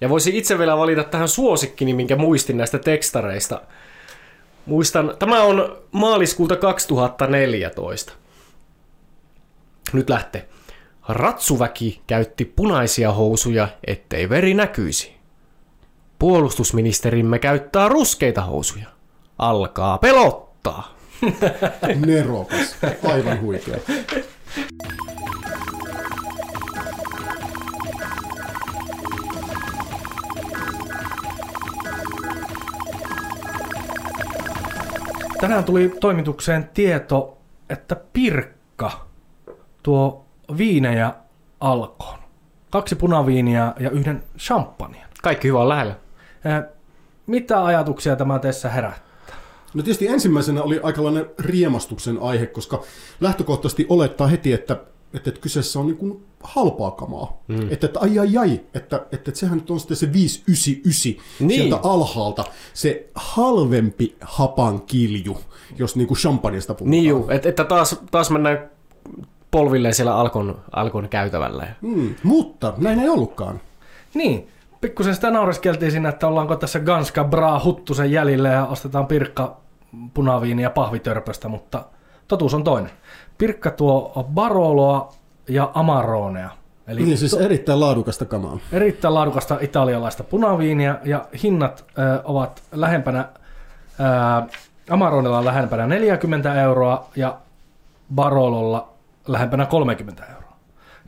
Ja 0.00 0.08
voisin 0.08 0.34
itse 0.34 0.58
vielä 0.58 0.76
valita 0.76 1.04
tähän 1.04 1.28
suosikkini, 1.28 1.94
minkä 1.94 2.16
muistin 2.16 2.56
näistä 2.56 2.78
tekstareista. 2.78 3.62
Muistan, 4.66 5.14
tämä 5.18 5.42
on 5.42 5.76
maaliskuulta 5.92 6.56
2014. 6.56 8.12
Nyt 9.92 10.10
lähtee. 10.10 10.48
Ratsuväki 11.08 12.00
käytti 12.06 12.44
punaisia 12.44 13.12
housuja, 13.12 13.68
ettei 13.86 14.28
veri 14.28 14.54
näkyisi. 14.54 15.14
Puolustusministerimme 16.18 17.38
käyttää 17.38 17.88
ruskeita 17.88 18.42
housuja 18.42 18.86
alkaa 19.38 19.98
pelottaa. 19.98 20.94
Nerokas. 22.06 22.76
Aivan 23.04 23.40
huikea. 23.40 23.76
Tänään 35.40 35.64
tuli 35.64 35.92
toimitukseen 36.00 36.70
tieto, 36.74 37.38
että 37.70 37.96
Pirkka 38.12 39.06
tuo 39.82 40.24
viinejä 40.58 41.14
alkoon. 41.60 42.18
Kaksi 42.70 42.94
punaviiniä 42.94 43.74
ja 43.78 43.90
yhden 43.90 44.22
champagnea. 44.38 45.06
Kaikki 45.22 45.48
hyvä 45.48 45.60
on 45.60 45.68
lähellä. 45.68 45.94
Mitä 47.26 47.64
ajatuksia 47.64 48.16
tämä 48.16 48.38
teissä 48.38 48.68
herättää? 48.68 49.36
No 49.74 49.82
tietysti 49.82 50.08
ensimmäisenä 50.08 50.62
oli 50.62 50.80
aikalainen 50.82 51.26
riemastuksen 51.38 52.18
aihe, 52.20 52.46
koska 52.46 52.82
lähtökohtaisesti 53.20 53.86
olettaa 53.88 54.26
heti, 54.26 54.52
että, 54.52 54.76
että, 55.14 55.30
että 55.30 55.40
kyseessä 55.40 55.78
on 55.78 55.86
niin 55.86 55.96
kuin 55.96 56.24
halpaa 56.42 56.90
kamaa. 56.90 57.42
Mm. 57.48 57.72
Että, 57.72 57.86
että 57.86 58.00
ai 58.00 58.18
ai 58.18 58.36
ai, 58.36 58.52
että, 58.52 58.78
että, 58.78 59.06
että 59.12 59.30
sehän 59.34 59.58
nyt 59.58 59.70
on 59.70 59.80
sitten 59.80 59.96
se 59.96 60.12
599 60.12 61.24
niin. 61.40 61.60
sieltä 61.60 61.88
alhaalta, 61.88 62.44
se 62.74 63.08
halvempi 63.14 64.16
hapan 64.20 64.82
kilju, 64.82 65.38
jos 65.78 65.96
niin 65.96 66.08
kuin 66.08 66.18
champagnesta 66.18 66.74
puhutaan. 66.74 66.90
Niin 66.90 67.04
juu, 67.04 67.30
että, 67.30 67.48
että 67.48 67.64
taas, 67.64 68.00
taas 68.10 68.30
mennään 68.30 68.70
polvilleen 69.50 69.94
siellä 69.94 70.16
Alkon, 70.16 70.60
Alkon 70.72 71.08
käytävällä. 71.08 71.66
Mm, 71.80 72.14
mutta 72.22 72.74
näin 72.76 72.98
ei 72.98 73.08
ollutkaan. 73.08 73.60
Niin, 74.14 74.48
pikkusen 74.80 75.14
sitä 75.14 75.30
naureskeltiin 75.30 75.90
siinä, 75.90 76.08
että 76.08 76.28
ollaanko 76.28 76.56
tässä 76.56 76.80
Ganska 76.80 77.24
Bra 77.24 77.60
Huttusen 77.64 78.12
jäljellä 78.12 78.48
ja 78.48 78.66
ostetaan 78.66 79.06
Pirkka 79.06 79.60
punaviini 80.14 80.62
ja 80.62 80.70
pahvitörpöstä, 80.70 81.48
mutta 81.48 81.84
totuus 82.28 82.54
on 82.54 82.64
toinen. 82.64 82.90
Pirkka 83.40 83.70
tuo 83.70 84.26
Baroloa 84.34 85.12
ja 85.48 85.70
Amaronea. 85.74 86.50
Eli 86.86 87.02
niin, 87.02 87.18
siis 87.18 87.34
erittäin 87.34 87.80
laadukasta 87.80 88.24
kamaa. 88.24 88.58
Erittäin 88.72 89.14
laadukasta 89.14 89.58
italialaista 89.60 90.24
punaviiniä 90.24 90.98
ja 91.04 91.24
hinnat 91.42 91.84
ö, 91.98 92.20
ovat 92.24 92.62
lähempänä, 92.72 93.28
ö, 94.00 94.50
Amaronella 94.90 95.38
on 95.38 95.44
lähempänä 95.44 95.86
40 95.86 96.54
euroa 96.62 97.06
ja 97.16 97.38
Barololla 98.14 98.88
lähempänä 99.28 99.66
30 99.66 100.26
euroa. 100.26 100.56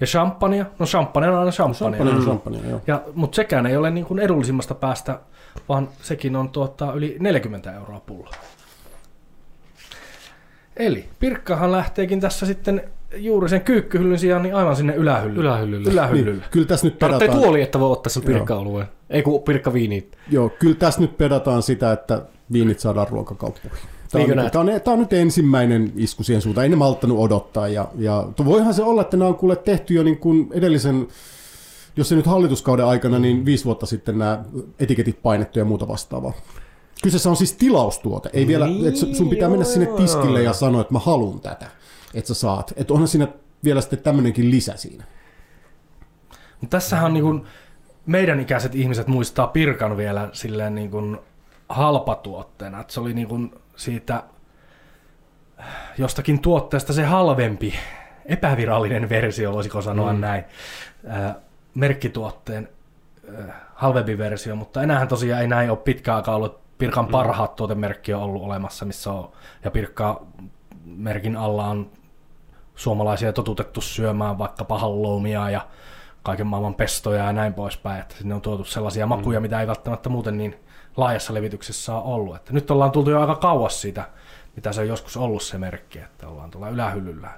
Ja 0.01 0.07
champagnea, 0.07 0.65
no 0.79 0.87
champagne 0.87 1.29
on 1.29 1.39
aina 1.39 1.51
champagne. 1.51 1.97
Champagne 1.97 2.19
on 2.19 2.25
champagne, 2.25 2.71
joo. 2.71 2.81
Ja, 2.87 3.01
mutta 3.15 3.37
sekään 3.37 3.67
ei 3.67 3.77
ole 3.77 3.91
niin 3.91 4.07
kuin 4.07 4.19
edullisimmasta 4.19 4.75
päästä, 4.75 5.19
vaan 5.69 5.89
sekin 6.03 6.37
on 6.37 6.49
tuottaa 6.49 6.93
yli 6.93 7.17
40 7.21 7.73
euroa 7.73 8.01
pullo. 8.07 8.31
Eli 10.87 11.09
Pirkkahan 11.21 11.73
lähteekin 11.73 12.21
tässä 12.21 12.47
sitten 12.47 12.83
juuri 13.17 13.49
sen 13.49 13.61
kyykkyhyllyn 13.61 14.19
sijaan 14.19 14.43
niin 14.43 14.55
aivan 14.55 14.77
sinne 14.77 14.95
ylähyllylle. 14.95 15.41
Ylähyllylle. 15.41 15.91
ylähyllylle. 15.91 16.41
Niin, 16.41 16.51
kyllä 16.51 16.67
tässä 16.67 16.87
nyt 16.87 16.99
pedataan... 16.99 17.31
tuoli, 17.31 17.63
että 17.63 17.81
voi 17.81 17.93
ottaa 17.93 18.11
sen 18.11 18.23
pirkka-alueen. 18.23 18.87
Ei 19.11 19.23
kun 19.23 19.43
pirkkaviini. 19.43 20.11
Joo, 20.31 20.49
kyllä 20.49 20.75
tässä 20.75 21.01
nyt 21.01 21.19
pedataan 21.19 21.63
sitä, 21.63 21.93
että 21.93 22.23
viinit 22.53 22.81
saadaan 22.81 23.09
ruokakauppoihin. 23.09 23.79
Tämä 24.13 24.25
on, 24.25 24.31
niin, 24.31 24.51
tämä, 24.51 24.61
on, 24.61 24.81
tämä 24.85 24.93
on 24.93 24.99
nyt 24.99 25.13
ensimmäinen 25.13 25.93
isku 25.97 26.23
siihen 26.23 26.43
suuntaan. 26.43 26.63
Ei 26.63 26.69
ne 26.69 26.77
malttanut 26.77 27.19
odottaa. 27.19 27.69
Ja, 27.69 27.89
ja 27.99 28.29
voihan 28.45 28.75
se 28.75 28.83
olla, 28.83 29.03
että 29.03 29.17
nämä 29.17 29.29
on 29.29 29.35
kuule 29.35 29.57
tehty 29.57 29.95
jo 29.95 30.03
niin 30.03 30.19
kuin 30.19 30.49
edellisen, 30.53 31.09
jos 31.97 32.09
se 32.09 32.15
nyt 32.17 32.27
hallituskauden 32.27 32.87
aikana, 32.87 33.19
niin 33.19 33.45
viisi 33.45 33.65
vuotta 33.65 33.87
sitten 33.87 34.19
nämä 34.19 34.45
etiketit 34.81 35.23
painettu 35.23 35.59
ja 35.59 35.65
muuta 35.65 35.89
vastaavaa. 35.89 36.33
Kyseessä 37.03 37.31
on 37.31 37.37
siis 37.37 37.53
tilaustuote. 37.53 38.31
Ei 38.33 38.47
vielä, 38.47 38.67
niin, 38.67 38.89
että 38.89 39.17
sun 39.17 39.31
pitää 39.31 39.49
mennä 39.49 39.65
sinne 39.65 39.87
tiskille 39.87 40.43
ja 40.43 40.53
sanoa, 40.53 40.81
että 40.81 40.93
mä 40.93 40.99
haluan 40.99 41.41
tätä, 41.41 41.67
että 42.15 42.29
sä 42.29 42.35
saat. 42.35 42.73
Että 42.77 42.93
onhan 42.93 43.09
siinä 43.09 43.29
vielä 43.65 43.81
sitten 43.81 43.99
tämmöinenkin 43.99 44.51
lisä 44.51 44.77
siinä. 44.77 45.05
Tässähän 46.71 47.07
on 47.07 47.15
niin 47.15 47.25
kuin, 47.25 47.45
meidän 48.07 48.41
ikäiset 48.41 48.75
ihmiset 48.75 49.07
muistaa 49.07 49.47
Pirkan 49.47 49.97
vielä 49.97 50.29
silleen 50.33 50.75
niin 50.75 50.91
kuin 50.91 51.19
halpatuotteena. 51.69 52.81
Että 52.81 52.93
se 52.93 53.01
oli 53.01 53.15
niin 53.15 53.29
kuin 53.29 53.55
siitä 53.77 54.23
jostakin 55.99 56.41
tuotteesta 56.41 56.93
se 56.93 57.05
halvempi, 57.05 57.75
epävirallinen 58.27 59.09
versio, 59.09 59.53
voisiko 59.53 59.83
sanoa 59.83 60.13
mm. 60.13 60.21
näin, 60.21 60.45
äh, 61.11 61.35
merkkituotteen 61.75 62.69
äh, 63.39 63.55
halvempi 63.75 64.19
versio, 64.19 64.57
mutta 64.57 64.83
enää 64.83 65.07
tosiaan 65.07 65.43
ei 65.43 65.49
näin 65.49 65.71
ole 65.71 65.79
pitkään 65.79 66.17
aikaa 66.17 66.37
ollut. 66.37 66.62
Pirkan 66.83 67.05
mm. 67.05 67.11
parhaat 67.11 67.57
tuotemerkki 67.57 68.15
on 68.15 68.23
ollut 68.23 68.43
olemassa, 68.43 68.85
missä 68.85 69.13
on, 69.13 69.33
ja 69.65 69.71
Pirkka 69.71 70.27
merkin 70.85 71.37
alla 71.37 71.67
on 71.67 71.91
suomalaisia 72.75 73.33
totutettu 73.33 73.81
syömään 73.81 74.39
vaikkapa 74.39 74.79
halloumia 74.79 75.51
ja 75.51 75.67
kaiken 76.23 76.47
maailman 76.47 76.75
pestoja 76.75 77.25
ja 77.25 77.33
näin 77.33 77.55
poispäin, 77.55 78.01
että 78.01 78.15
sinne 78.19 78.35
on 78.35 78.41
tuotu 78.41 78.65
sellaisia 78.65 79.07
makuja, 79.07 79.41
mm. 79.41 79.43
mitä 79.43 79.61
ei 79.61 79.67
välttämättä 79.67 80.09
muuten 80.09 80.39
niin 80.39 80.57
laajassa 80.97 81.35
levityksessä 81.35 81.95
on 81.95 82.03
ollut. 82.03 82.37
Että 82.37 82.53
nyt 82.53 82.71
ollaan 82.71 82.91
tultu 82.91 83.11
jo 83.11 83.21
aika 83.21 83.35
kauas 83.35 83.81
siitä, 83.81 84.09
mitä 84.57 84.73
se 84.73 84.81
on 84.81 84.89
joskus 84.89 85.17
ollut 85.17 85.43
se 85.43 85.59
merkki, 85.59 85.99
että 85.99 86.29
ollaan 86.29 86.51
tuolla 86.51 86.69
ylähyllyllä, 86.69 87.31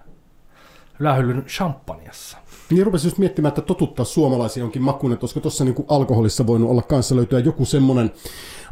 ylähyllyn 1.00 1.44
champagneassa. 1.44 2.38
Niin 2.70 2.86
rupesin 2.86 3.06
just 3.06 3.18
miettimään, 3.18 3.48
että 3.48 3.62
totuttaa 3.62 4.04
suomalaisia 4.04 4.60
jonkin 4.60 4.82
makuun, 4.82 5.12
että 5.12 5.24
olisiko 5.24 5.40
tuossa 5.40 5.64
niin 5.64 5.86
alkoholissa 5.88 6.46
voinut 6.46 6.70
olla 6.70 6.82
kanssa 6.82 7.16
löytyä 7.16 7.38
joku 7.38 7.64
semmoinen 7.64 8.12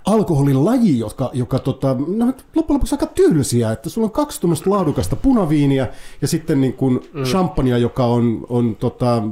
alkoholilaji, 0.04 0.98
joka, 0.98 1.30
joka 1.32 1.58
tota, 1.58 1.96
no, 2.16 2.26
loppujen 2.26 2.64
lopuksi 2.68 2.94
aika 2.94 3.06
tylsiä, 3.06 3.72
että 3.72 3.90
sulla 3.90 4.04
on 4.04 4.10
kaksi 4.12 4.40
tuommoista 4.40 4.70
laadukasta 4.70 5.16
punaviiniä 5.16 5.88
ja 6.22 6.28
sitten 6.28 6.60
niin 6.60 6.72
kuin 6.72 7.00
mm. 7.12 7.22
champagnea, 7.22 7.78
joka 7.78 8.04
on, 8.04 8.46
on 8.48 8.76
tota, 8.76 9.22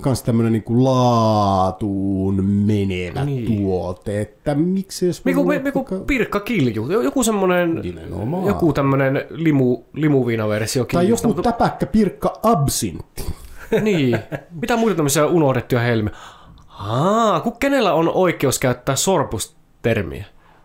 kans 0.00 0.22
tämmöinen 0.22 0.52
niin 0.52 0.62
kuin 0.62 0.84
laatuun 0.84 2.44
menevä 2.44 3.24
niin. 3.24 3.56
tuote, 3.56 4.20
että 4.20 4.54
miksi 4.54 5.06
jos... 5.06 5.24
Miku, 5.24 5.44
miku 5.44 5.78
vaikka... 5.78 6.04
Pirkka 6.06 6.40
Kilju, 6.40 6.90
joku 6.90 7.22
semmoinen, 7.22 7.82
joku 8.46 8.72
tämmöinen 8.72 9.24
limu, 9.30 9.84
limuviinaversio 9.92 10.84
Tai 10.84 11.08
joku 11.08 11.34
täpäkkä 11.34 11.86
Pirkka 11.86 12.32
Absintti. 12.42 13.24
niin. 13.82 14.18
Mitä 14.60 14.76
muuta 14.76 14.94
tämmöisiä 14.94 15.26
unohdettuja 15.26 15.80
helmiä? 15.80 16.14
Aa, 16.68 17.40
kun 17.40 17.56
kenellä 17.60 17.94
on 17.94 18.08
oikeus 18.08 18.58
käyttää 18.58 18.96
sorpusta 18.96 19.55
termiä. 19.86 20.24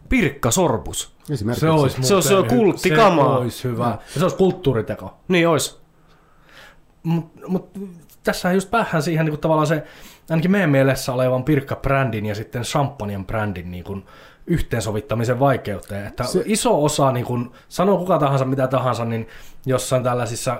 Pirkka 0.10 0.51
Sorbus. 0.51 1.15
Se 1.53 1.69
olisi, 1.69 2.03
se, 2.03 2.21
se 2.21 2.36
on 2.36 2.47
kulttikamaa. 2.47 3.36
Se 3.36 3.41
olisi 3.41 3.63
hyvä. 3.63 3.86
Ja 3.86 4.19
se 4.19 4.23
olisi 4.23 4.38
kulttuuriteko. 4.38 5.17
Niin 5.27 5.47
olisi. 5.47 5.79
Mutta 7.03 7.47
mut, 7.47 7.69
tässähän 8.23 8.55
just 8.55 8.71
päähän 8.71 9.03
siihen 9.03 9.25
niin 9.25 9.31
kuin 9.31 9.41
tavallaan 9.41 9.67
se, 9.67 9.84
ainakin 10.29 10.51
meidän 10.51 10.69
mielessä 10.69 11.13
olevan 11.13 11.43
Pirkka-brändin 11.43 12.25
ja 12.25 12.36
sitten 12.36 12.62
Champagnen 12.62 13.25
brändin 13.25 13.71
niin 13.71 13.84
kuin, 13.84 14.05
yhteensovittamisen 14.47 15.39
vaikeuteen. 15.39 16.07
Että 16.07 16.23
se... 16.23 16.43
iso 16.45 16.84
osa, 16.84 17.12
niin 17.12 17.25
kun, 17.25 17.51
sanoo 17.69 17.97
kuka 17.97 18.19
tahansa 18.19 18.45
mitä 18.45 18.67
tahansa, 18.67 19.05
niin 19.05 19.27
jossain 19.65 20.03
tällaisissa 20.03 20.60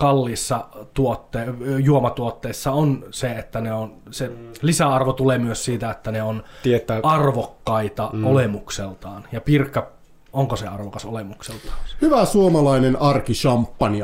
kalliissa 0.00 0.64
tuotte, 0.94 1.46
juomatuotteissa 1.84 2.72
on 2.72 3.04
se, 3.10 3.30
että 3.30 3.60
ne 3.60 3.72
on, 3.72 3.92
se 4.10 4.28
mm. 4.28 4.34
lisäarvo 4.62 5.12
tulee 5.12 5.38
myös 5.38 5.64
siitä, 5.64 5.90
että 5.90 6.12
ne 6.12 6.22
on 6.22 6.44
Tietää. 6.62 7.00
arvokkaita 7.02 8.10
mm. 8.12 8.26
olemukseltaan. 8.26 9.24
Ja 9.32 9.40
Pirkka, 9.40 9.90
onko 10.32 10.56
se 10.56 10.66
arvokas 10.66 11.04
olemukseltaan? 11.04 11.78
Hyvä 12.02 12.24
suomalainen 12.24 13.02
arki 13.02 13.32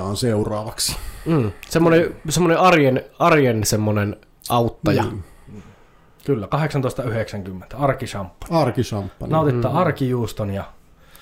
on 0.03 0.17
seuraavaksi. 0.17 0.97
Mm. 1.27 1.53
Semmoinen, 1.69 2.17
semmoinen 2.29 2.59
arjen, 2.59 3.05
arjen 3.19 3.65
semmoinen 3.65 4.17
auttaja. 4.49 5.03
Mm. 5.03 5.23
Kyllä, 6.25 6.47
1890, 6.47 7.77
arkichampagne. 7.77 8.57
Arkichampagne. 8.57 9.33
Nautittaa 9.33 9.71
mm. 9.71 9.77
arkijuuston 9.77 10.51
ja 10.51 10.65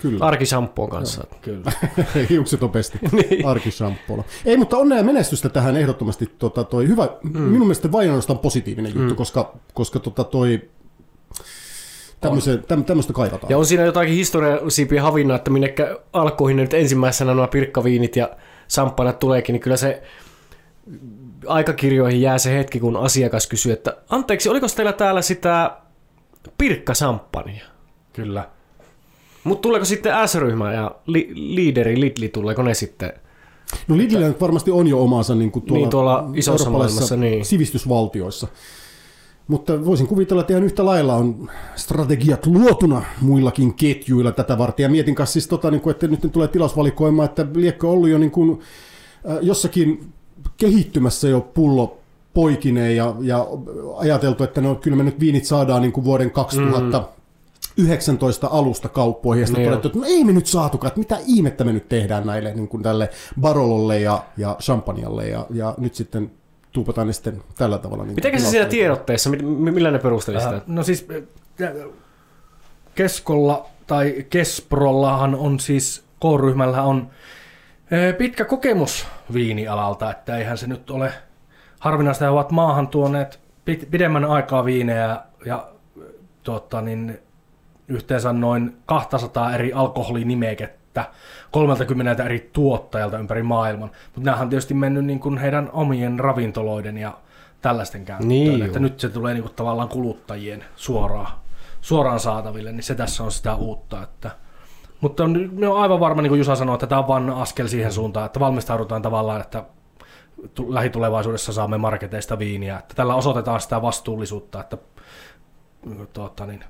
Kyllä. 0.03 0.25
Arkisamppuun 0.25 0.91
kanssa. 0.91 1.25
Joo, 1.31 1.41
kyllä. 1.43 1.73
Hiukset 2.31 2.63
on 2.63 2.71
pesti. 2.71 2.99
niin. 3.13 3.45
Ei, 4.45 4.57
mutta 4.57 4.77
onnea 4.77 4.99
ja 4.99 5.05
menestystä 5.05 5.49
tähän 5.49 5.77
ehdottomasti. 5.77 6.27
Tota, 6.39 6.65
toi 6.65 6.89
hyvä, 6.89 7.09
mm. 7.23 7.41
Minun 7.41 7.67
mielestä 7.67 7.93
vain 7.93 8.11
on 8.11 8.39
positiivinen 8.39 8.93
mm. 8.93 9.01
juttu, 9.01 9.15
koska, 9.15 9.55
koska 9.75 9.99
tota, 9.99 10.25
toi, 10.25 10.61
tämmöistä 12.87 13.13
kaivataan. 13.13 13.51
Ja 13.51 13.59
on 13.59 13.67
siinä 13.67 13.85
jotakin 13.85 14.15
historiallisia 14.15 15.03
havinna, 15.03 15.35
että 15.35 15.51
minnekä 15.51 15.99
alkoihin 16.13 16.57
nyt 16.57 16.75
ensimmäisenä 16.75 17.35
nuo 17.35 17.47
pirkkaviinit 17.47 18.17
ja 18.17 18.31
samppanat 18.69 19.19
tuleekin, 19.19 19.53
niin 19.53 19.61
kyllä 19.61 19.77
se 19.77 20.03
aikakirjoihin 21.47 22.21
jää 22.21 22.39
se 22.39 22.59
hetki, 22.59 22.81
kun 22.81 22.97
asiakas 22.97 23.47
kysyy, 23.47 23.73
että 23.73 23.97
anteeksi, 24.09 24.49
oliko 24.49 24.67
teillä 24.77 24.93
täällä 24.93 25.23
sitä 25.23 25.77
pirkkasamppania? 26.59 27.65
Kyllä. 28.13 28.49
Mutta 29.45 29.63
tuleeko 29.63 29.85
sitten 29.85 30.13
S-ryhmä 30.29 30.73
ja 30.73 30.95
li- 31.07 31.31
liideri 31.35 32.01
Lidli, 32.01 32.29
tuleeko 32.29 32.63
ne 32.63 32.75
sitten? 32.75 33.13
No 33.89 33.97
Lidlillä 33.97 34.27
että... 34.27 34.41
varmasti 34.41 34.71
on 34.71 34.87
jo 34.87 35.03
omansa 35.03 35.35
niin 35.35 35.51
kuin 35.51 35.63
tuolla, 35.63 35.83
niin, 35.83 35.91
tuolla 35.91 36.31
isossa 36.35 36.71
maailmassa, 36.71 37.17
niin. 37.17 37.45
sivistysvaltioissa. 37.45 38.49
Mutta 39.49 39.85
voisin 39.85 40.07
kuvitella, 40.07 40.41
että 40.41 40.53
ihan 40.53 40.65
yhtä 40.65 40.85
lailla 40.85 41.15
on 41.15 41.51
strategiat 41.77 42.47
luotuna 42.47 43.03
muillakin 43.21 43.75
ketjuilla 43.75 44.33
tätä 44.33 44.59
varten. 44.59 44.85
Ja 44.85 44.89
mietin 44.89 45.15
kanssa 45.15 45.33
siis, 45.33 45.49
tota, 45.49 45.71
niin 45.71 45.81
kuin, 45.81 45.91
että 45.91 46.07
nyt 46.07 46.21
tulee 46.33 46.49
tilausvalikoima, 46.49 47.25
että 47.25 47.47
liekko 47.55 47.91
ollut 47.91 48.09
jo 48.09 48.19
niin 48.19 48.31
kuin, 48.31 48.61
äh, 49.31 49.39
jossakin 49.43 50.13
kehittymässä 50.57 51.29
jo 51.29 51.41
pullo 51.41 51.99
poikineen 52.35 52.97
ja, 52.97 53.15
ja 53.21 53.47
ajateltu, 53.97 54.45
että 54.45 54.61
no, 54.61 54.75
kyllä 54.75 54.97
me 54.97 55.03
nyt 55.03 55.21
viinit 55.21 55.45
saadaan 55.45 55.83
niin 55.83 55.93
kuin 55.93 56.05
vuoden 56.05 56.31
2000 56.31 56.99
mm 56.99 57.24
19 57.77 58.49
alusta 58.51 58.89
kauppoihin 58.89 59.41
ja 59.41 59.47
sitten 59.47 59.63
Niin 59.63 59.71
todettu, 59.71 59.89
että 59.89 59.99
no 59.99 60.05
ei 60.07 60.25
me 60.25 60.33
nyt 60.33 60.47
saatukaan, 60.47 60.89
että 60.89 60.99
mitä 60.99 61.19
ihmettä 61.27 61.65
me 61.65 61.73
nyt 61.73 61.89
tehdään 61.89 62.27
näille 62.27 62.55
niin 62.55 62.69
kuin 62.69 62.83
tälle 62.83 63.11
Barololle 63.41 64.01
ja, 64.01 64.25
ja 64.37 64.57
Champagnalle 64.61 65.29
ja, 65.29 65.47
ja 65.51 65.75
nyt 65.79 65.95
sitten 65.95 66.31
tuupataan 66.73 67.07
ne 67.07 67.13
sitten 67.13 67.43
tällä 67.59 67.79
tavalla. 67.79 68.05
Niin 68.05 68.15
Mitenkä 68.15 68.39
se 68.39 68.47
siinä 68.47 68.67
tiedotteessa, 68.67 69.31
mi- 69.31 69.43
mi- 69.43 69.71
millä 69.71 69.91
ne 69.91 69.99
perusteli 69.99 70.41
sitä? 70.41 70.55
Äh, 70.55 70.63
no 70.67 70.83
siis 70.83 71.07
Keskolla 72.95 73.67
tai 73.87 74.27
Kesprollahan 74.31 75.35
on 75.35 75.61
siis, 75.61 76.05
K-ryhmällä 76.21 76.83
on 76.83 77.11
pitkä 78.19 78.45
kokemus 78.45 79.07
viinialalta, 79.33 80.11
että 80.11 80.37
eihän 80.37 80.59
se 80.59 80.67
nyt 80.67 80.91
ole 80.91 81.13
harvinaista. 81.81 82.25
He 82.25 82.31
ovat 82.31 82.51
maahan 82.51 82.89
tuoneet 82.89 83.41
pidemmän 83.91 84.25
aikaa 84.25 84.65
viinejä 84.65 85.21
ja 85.47 85.69
tuota, 86.43 86.81
niin, 86.81 87.19
yhteensä 87.89 88.33
noin 88.33 88.77
200 88.87 89.55
eri 89.55 89.73
alkoholinimekettä 89.73 91.05
30 91.51 92.25
eri 92.25 92.51
tuottajalta 92.53 93.19
ympäri 93.19 93.43
maailman. 93.43 93.91
Mutta 94.05 94.25
nämähän 94.25 94.45
on 94.45 94.51
tietysti 94.51 94.75
mennyt 94.75 95.05
niin 95.05 95.21
kuin 95.21 95.39
heidän 95.39 95.71
omien 95.73 96.21
ravintoloiden 96.21 96.99
ja 96.99 97.13
tällaisten 97.63 98.05
käyttöön. 98.05 98.29
Niin 98.29 98.63
että 98.63 98.79
nyt 98.79 99.01
se 99.01 99.09
tulee 99.09 99.35
niin 99.35 99.43
kuin 99.43 99.55
tavallaan 99.55 99.89
kuluttajien 99.89 100.65
suoraan, 100.77 101.33
suoraan 101.81 102.21
saataville, 102.21 102.73
niin 102.73 102.83
se 102.83 102.95
tässä 102.95 103.25
on 103.25 103.33
sitä 103.33 103.55
uutta. 103.55 104.03
Että, 104.03 104.31
mutta 105.01 105.25
on, 105.25 105.51
me 105.53 105.69
on 105.69 105.83
aivan 105.83 106.01
varma, 106.01 106.23
niin 106.23 106.31
kuin 106.31 106.39
Jusa 106.39 106.57
sanoi, 106.57 106.75
että 106.75 106.87
tämä 106.87 106.99
on 106.99 107.09
vain 107.09 107.31
askel 107.31 107.67
siihen 107.67 107.93
suuntaan, 107.93 108.27
että 108.27 108.41
valmistaudutaan 108.41 109.03
tavallaan, 109.03 109.41
että 109.41 109.65
tu- 110.55 110.75
lähitulevaisuudessa 110.75 111.53
saamme 111.53 111.79
marketeista 111.79 112.39
viiniä. 112.39 112.79
Että 112.79 112.95
tällä 112.95 113.15
osoitetaan 113.15 113.61
sitä 113.61 113.83
vastuullisuutta, 113.83 114.61
että 114.61 114.79
tuota, 116.13 116.47
niin, 116.47 116.65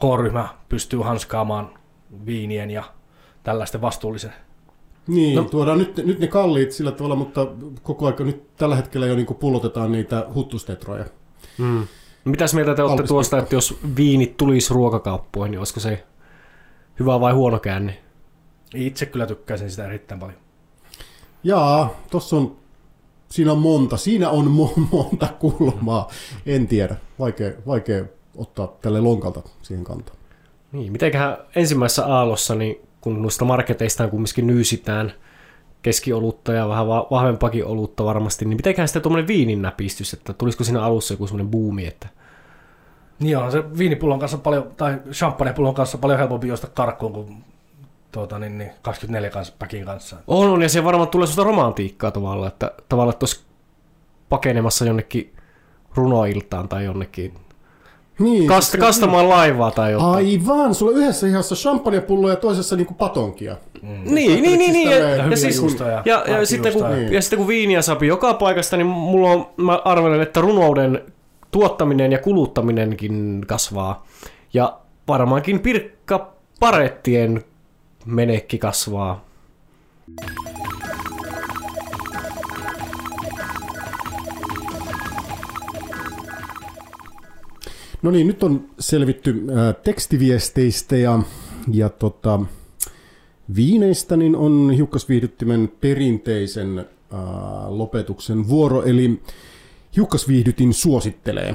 K-ryhmä 0.00 0.48
pystyy 0.68 1.00
hanskaamaan 1.00 1.78
viinien 2.26 2.70
ja 2.70 2.84
tällaisten 3.42 3.80
vastuullisen. 3.80 4.32
Niin, 5.06 5.36
no. 5.36 5.44
tuodaan 5.44 5.78
nyt, 5.78 5.96
nyt 5.96 6.18
ne 6.18 6.26
kalliit 6.26 6.72
sillä 6.72 6.92
tavalla, 6.92 7.16
mutta 7.16 7.46
koko 7.82 8.06
aika 8.06 8.24
nyt 8.24 8.56
tällä 8.56 8.76
hetkellä 8.76 9.06
jo 9.06 9.16
niin 9.16 9.26
kuin 9.26 9.36
pullotetaan 9.36 9.92
niitä 9.92 10.26
huttustetroja. 10.34 11.04
Mm. 11.58 11.86
Mitäs 12.24 12.54
mieltä 12.54 12.74
te 12.74 12.82
olette 12.82 13.02
tuosta, 13.02 13.38
että 13.38 13.54
jos 13.54 13.78
viinit 13.96 14.36
tulisi 14.36 14.74
ruokakauppoihin, 14.74 15.50
niin 15.50 15.58
olisiko 15.58 15.80
se 15.80 16.04
hyvä 17.00 17.20
vai 17.20 17.32
huono 17.32 17.58
käänne? 17.58 17.98
Itse 18.74 19.06
kyllä 19.06 19.26
tykkäisin 19.26 19.70
sitä 19.70 19.86
erittäin 19.86 20.20
paljon. 20.20 20.38
Jaa, 21.44 22.00
tossa 22.10 22.36
on, 22.36 22.56
siinä 23.28 23.52
on 23.52 23.58
monta, 23.58 23.96
siinä 23.96 24.30
on 24.30 24.46
mo- 24.46 24.80
monta 24.92 25.28
kulmaa. 25.38 26.10
En 26.46 26.66
tiedä, 26.66 26.96
vaikea, 27.18 27.52
vaikea 27.66 28.04
ottaa 28.38 28.72
tälle 28.82 29.00
lonkalta 29.00 29.42
siihen 29.62 29.84
kantaa. 29.84 30.14
Niin, 30.72 30.92
mitenköhän 30.92 31.36
ensimmäisessä 31.56 32.06
aallossa, 32.06 32.54
niin 32.54 32.80
kun 33.00 33.22
noista 33.22 33.44
marketeistaan 33.44 34.10
kumminkin 34.10 34.46
nyysitään 34.46 35.12
keskiolutta 35.82 36.52
ja 36.52 36.68
vähän 36.68 36.88
va- 36.88 37.06
vahvempakin 37.10 37.64
olutta 37.64 38.04
varmasti, 38.04 38.44
niin 38.44 38.56
mitenköhän 38.56 38.88
sitten 38.88 39.02
tuommoinen 39.02 39.26
viinin 39.26 39.62
näpistys, 39.62 40.14
että 40.14 40.32
tulisiko 40.32 40.64
siinä 40.64 40.82
alussa 40.82 41.14
joku 41.14 41.26
semmoinen 41.26 41.50
buumi, 41.50 41.86
että 41.86 42.08
Niin 43.20 43.38
on 43.38 43.52
se 43.52 43.78
viinipullon 43.78 44.18
kanssa 44.18 44.38
paljon, 44.38 44.72
tai 44.76 44.98
champagnepullon 45.10 45.74
kanssa 45.74 45.98
paljon 45.98 46.18
helpompi 46.18 46.48
juosta 46.48 46.66
karkkuun 46.66 47.12
kuin 47.12 47.44
tuota, 48.12 48.38
niin, 48.38 48.58
niin 48.58 48.70
24 48.82 49.30
kanssa, 49.30 49.54
päkin 49.58 49.84
kanssa. 49.84 50.16
on, 50.26 50.48
on 50.48 50.62
ja 50.62 50.68
siellä 50.68 50.84
varmaan 50.84 51.08
tulee 51.08 51.26
sellaista 51.26 51.50
romantiikkaa 51.50 52.10
tavallaan, 52.10 52.48
että 52.48 52.72
tavallaan 52.88 53.14
että 53.14 53.24
olisi 53.24 53.44
pakenemassa 54.28 54.84
jonnekin 54.84 55.34
runoiltaan 55.94 56.68
tai 56.68 56.84
jonnekin 56.84 57.34
Niin, 58.18 58.46
kast, 58.46 58.72
se- 58.72 58.78
kastamaan 58.78 59.28
laivaa 59.28 59.70
tai 59.70 59.92
jotain. 59.92 60.14
Aivan, 60.26 60.74
sulla 60.74 60.92
on 60.92 60.98
yhdessä 60.98 61.26
ihassa 61.26 61.54
champagnepullo 61.54 62.30
ja 62.30 62.36
toisessa 62.36 62.76
niinku 62.76 62.94
patonkia. 62.94 63.56
Niin, 63.82 64.04
niin, 64.42 64.42
niin, 64.58 64.72
niin. 64.72 64.90
Ja, 64.90 64.98
Ja 64.98 65.16
ja, 65.30 65.36
siis, 65.36 65.56
juustoja, 65.56 66.02
ja, 66.04 66.24
ja, 66.26 66.46
sitten 66.46 66.72
kun, 66.72 66.82
pankkijuustoja. 66.82 67.16
ja 67.18 67.22
sitten 67.22 67.38
kun 67.38 67.48
viiniä 67.48 67.82
saapi 67.82 68.06
joka 68.06 68.34
paikasta, 68.34 68.76
niin 68.76 68.86
mulla 68.86 69.30
on, 69.30 69.46
mä 69.56 69.80
arvelen, 69.84 70.20
että 70.20 70.40
runouden 70.40 71.02
tuottaminen 71.50 72.12
ja 72.12 72.18
kuluttaminenkin 72.18 73.44
kasvaa. 73.46 74.06
Ja 74.54 74.78
varmaankin 75.08 75.60
Pirkka 75.60 76.32
Parettien 76.60 77.44
menekki 78.06 78.58
kasvaa. 78.58 79.24
No 88.06 88.10
niin, 88.10 88.26
nyt 88.26 88.42
on 88.42 88.68
selvitty 88.78 89.46
tekstiviesteistä 89.82 90.96
ja, 90.96 91.18
ja 91.72 91.88
tota, 91.88 92.40
viineistä, 93.56 94.16
niin 94.16 94.36
on 94.36 94.70
hiukkasviihdyttimen 94.70 95.72
perinteisen 95.80 96.78
äh, 96.78 96.86
lopetuksen 97.68 98.48
vuoro, 98.48 98.82
eli 98.82 99.22
hiukkasviihdytin 99.96 100.74
suosittelee. 100.74 101.48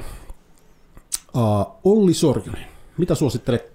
Äh, 1.36 1.66
Olli 1.84 2.14
Sorjonen, 2.14 2.66
mitä 2.98 3.14
suosittelet 3.14 3.72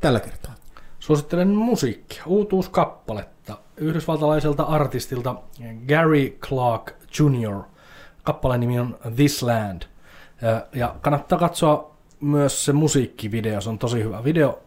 tällä 0.00 0.20
kertaa? 0.20 0.54
Suosittelen 0.98 1.48
musiikkia, 1.48 2.22
uutuuskappaletta 2.26 3.58
yhdysvaltalaiselta 3.76 4.62
artistilta 4.62 5.34
Gary 5.88 6.38
Clark 6.40 6.92
Jr. 7.18 7.62
Kappaleen 8.22 8.60
nimi 8.60 8.78
on 8.78 8.98
This 9.16 9.42
Land. 9.42 9.82
Ja 10.74 10.96
kannattaa 11.00 11.38
katsoa 11.38 11.91
myös 12.22 12.64
se 12.64 12.72
musiikkivideo, 12.72 13.60
se 13.60 13.70
on 13.70 13.78
tosi 13.78 14.02
hyvä 14.02 14.24
video. 14.24 14.62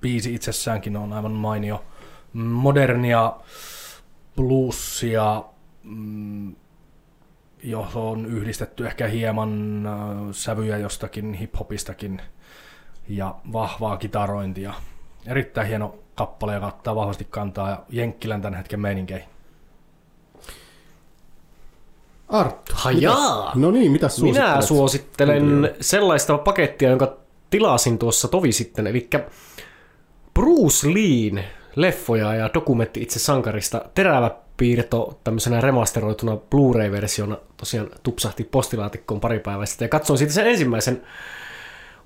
Biisi 0.00 0.34
itsessäänkin 0.34 0.96
on 0.96 1.12
aivan 1.12 1.32
mainio. 1.32 1.84
Modernia 2.32 3.32
bluesia, 4.36 5.44
mm, 5.82 6.54
johon 7.62 8.02
on 8.02 8.26
yhdistetty 8.26 8.86
ehkä 8.86 9.06
hieman 9.06 9.82
äh, 9.86 9.92
sävyjä 10.32 10.78
jostakin 10.78 11.34
hiphopistakin 11.34 12.22
ja 13.08 13.34
vahvaa 13.52 13.96
kitarointia. 13.96 14.74
Erittäin 15.26 15.68
hieno 15.68 15.94
kappale, 16.14 16.54
joka 16.54 16.66
ottaa 16.66 16.94
vahvasti 16.94 17.26
kantaa 17.30 17.70
ja 17.70 17.84
Jenkkilän 17.88 18.42
tämän 18.42 18.58
hetken 18.58 18.80
meininkeihin. 18.80 19.31
Arttu. 22.32 22.72
Hajaa! 22.74 23.52
No 23.54 23.70
niin, 23.70 23.92
mitä 23.92 24.08
suosittelet? 24.08 24.48
Minä 24.48 24.62
suosittelen 24.62 25.74
sellaista 25.80 26.38
pakettia, 26.38 26.88
jonka 26.88 27.16
tilasin 27.50 27.98
tuossa 27.98 28.28
tovi 28.28 28.52
sitten, 28.52 28.86
eli 28.86 29.10
Bruce 30.34 30.88
Leen 30.94 31.44
leffoja 31.76 32.34
ja 32.34 32.50
dokumentti 32.54 33.02
itse 33.02 33.18
sankarista. 33.18 33.84
Terävä 33.94 34.30
piirto 34.56 35.20
tämmöisenä 35.24 35.60
remasteroituna 35.60 36.36
Blu-ray-versiona. 36.36 37.36
Tosiaan 37.56 37.90
tupsahti 38.02 38.44
postilaatikkoon 38.44 39.20
pari 39.20 39.38
päivää 39.38 39.66
sitten. 39.66 39.86
Ja 39.86 39.90
katsoin 39.90 40.18
siitä 40.18 40.32
sen 40.32 40.46
ensimmäisen, 40.46 41.02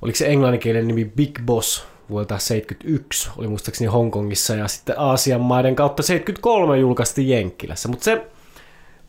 oliko 0.02 0.16
se 0.16 0.26
englanninkielinen 0.26 0.88
nimi 0.88 1.04
Big 1.04 1.38
Boss 1.46 1.84
vuodelta 2.10 2.38
71, 2.38 3.30
oli 3.36 3.48
muistaakseni 3.48 3.90
Hongkongissa. 3.90 4.54
Ja 4.54 4.68
sitten 4.68 4.98
Aasian 4.98 5.40
maiden 5.40 5.76
kautta 5.76 6.02
73 6.02 6.78
julkaistiin 6.78 7.28
Jenkkilässä, 7.28 7.88
mutta 7.88 8.04
se 8.04 8.26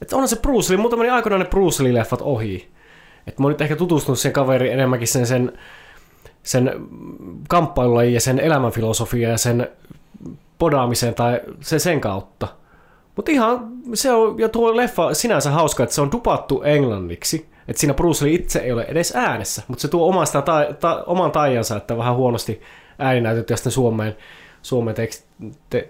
että 0.02 0.16
onhan 0.16 0.28
se 0.28 0.36
Bruce 0.36 0.74
Lee, 0.74 0.82
muuta 0.82 0.98
meni 0.98 1.10
aikoinaan 1.10 1.42
ne 1.42 1.50
Bruce 1.50 1.84
Lee-leffat 1.84 2.22
ohi. 2.22 2.70
Että 3.28 3.42
mä 3.42 3.46
oon 3.46 3.52
nyt 3.52 3.62
ehkä 3.62 3.76
tutustunut 3.76 4.20
sen 4.20 4.34
kaveri 4.34 4.72
enemmänkin 4.72 5.08
sen, 5.08 5.28
sen, 5.28 5.58
sen 6.44 6.72
kamppailulajiin 7.50 8.14
ja 8.14 8.22
sen 8.22 8.40
elämänfilosofiaan 8.40 9.32
ja 9.32 9.38
sen 9.38 9.70
podaamiseen 10.60 11.16
tai 11.16 11.42
se 11.62 11.80
sen 11.80 12.02
kautta. 12.02 12.48
Mutta 13.16 13.32
ihan 13.32 13.68
se 13.94 14.12
on, 14.12 14.40
ja 14.40 14.50
tuo 14.50 14.78
leffa 14.78 15.14
sinänsä 15.14 15.52
hauska, 15.52 15.84
että 15.84 15.96
se 15.96 16.02
on 16.02 16.12
dupattu 16.12 16.62
englanniksi. 16.62 17.50
Että 17.68 17.80
siinä 17.80 17.94
Bruce 17.94 18.26
Lee 18.26 18.34
itse 18.34 18.60
ei 18.60 18.72
ole 18.72 18.84
edes 18.84 19.16
äänessä, 19.16 19.62
mutta 19.68 19.82
se 19.82 19.88
tuo 19.88 20.08
omasta 20.08 20.42
ta, 20.42 20.66
ta, 20.80 21.04
oman 21.08 21.32
taiansa, 21.32 21.78
että 21.78 21.98
vähän 21.98 22.16
huonosti 22.16 22.62
ääninäytetty 23.00 23.54
ja 23.54 23.58
sitten 23.58 23.72
Suomeen, 23.72 24.16
Suomeen 24.62 24.96
tekst, 24.96 25.26
te, 25.70 25.90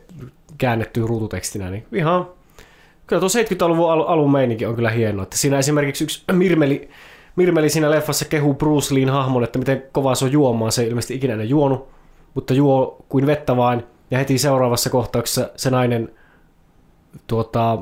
käännetty 0.57 1.07
ruututekstinä, 1.07 1.69
niin 1.69 1.85
ihan 1.93 2.27
Kyllä 3.07 3.19
tuo 3.19 3.29
70-luvun 3.29 3.91
al- 3.91 4.07
alun 4.07 4.31
meininki 4.31 4.65
on 4.65 4.75
kyllä 4.75 4.89
hieno. 4.89 5.23
Että 5.23 5.37
siinä 5.37 5.57
esimerkiksi 5.57 6.03
yksi 6.03 6.23
Mirmeli, 6.31 6.89
Mirmeli 7.35 7.69
siinä 7.69 7.91
leffassa 7.91 8.25
kehuu 8.25 8.53
Bruce 8.53 8.95
Leen 8.95 9.09
hahmon, 9.09 9.43
että 9.43 9.59
miten 9.59 9.83
kovaa 9.91 10.15
se 10.15 10.25
on 10.25 10.31
juomaan. 10.31 10.71
Se 10.71 10.81
ei 10.81 10.87
ilmeisesti 10.87 11.15
ikinä 11.15 11.33
ennen 11.33 11.49
juonut, 11.49 11.89
mutta 12.33 12.53
juo 12.53 13.05
kuin 13.09 13.25
vettä 13.25 13.57
vain. 13.57 13.83
Ja 14.11 14.17
heti 14.17 14.37
seuraavassa 14.37 14.89
kohtauksessa 14.89 15.49
se 15.55 15.69
nainen 15.69 16.09
tuota, 17.27 17.77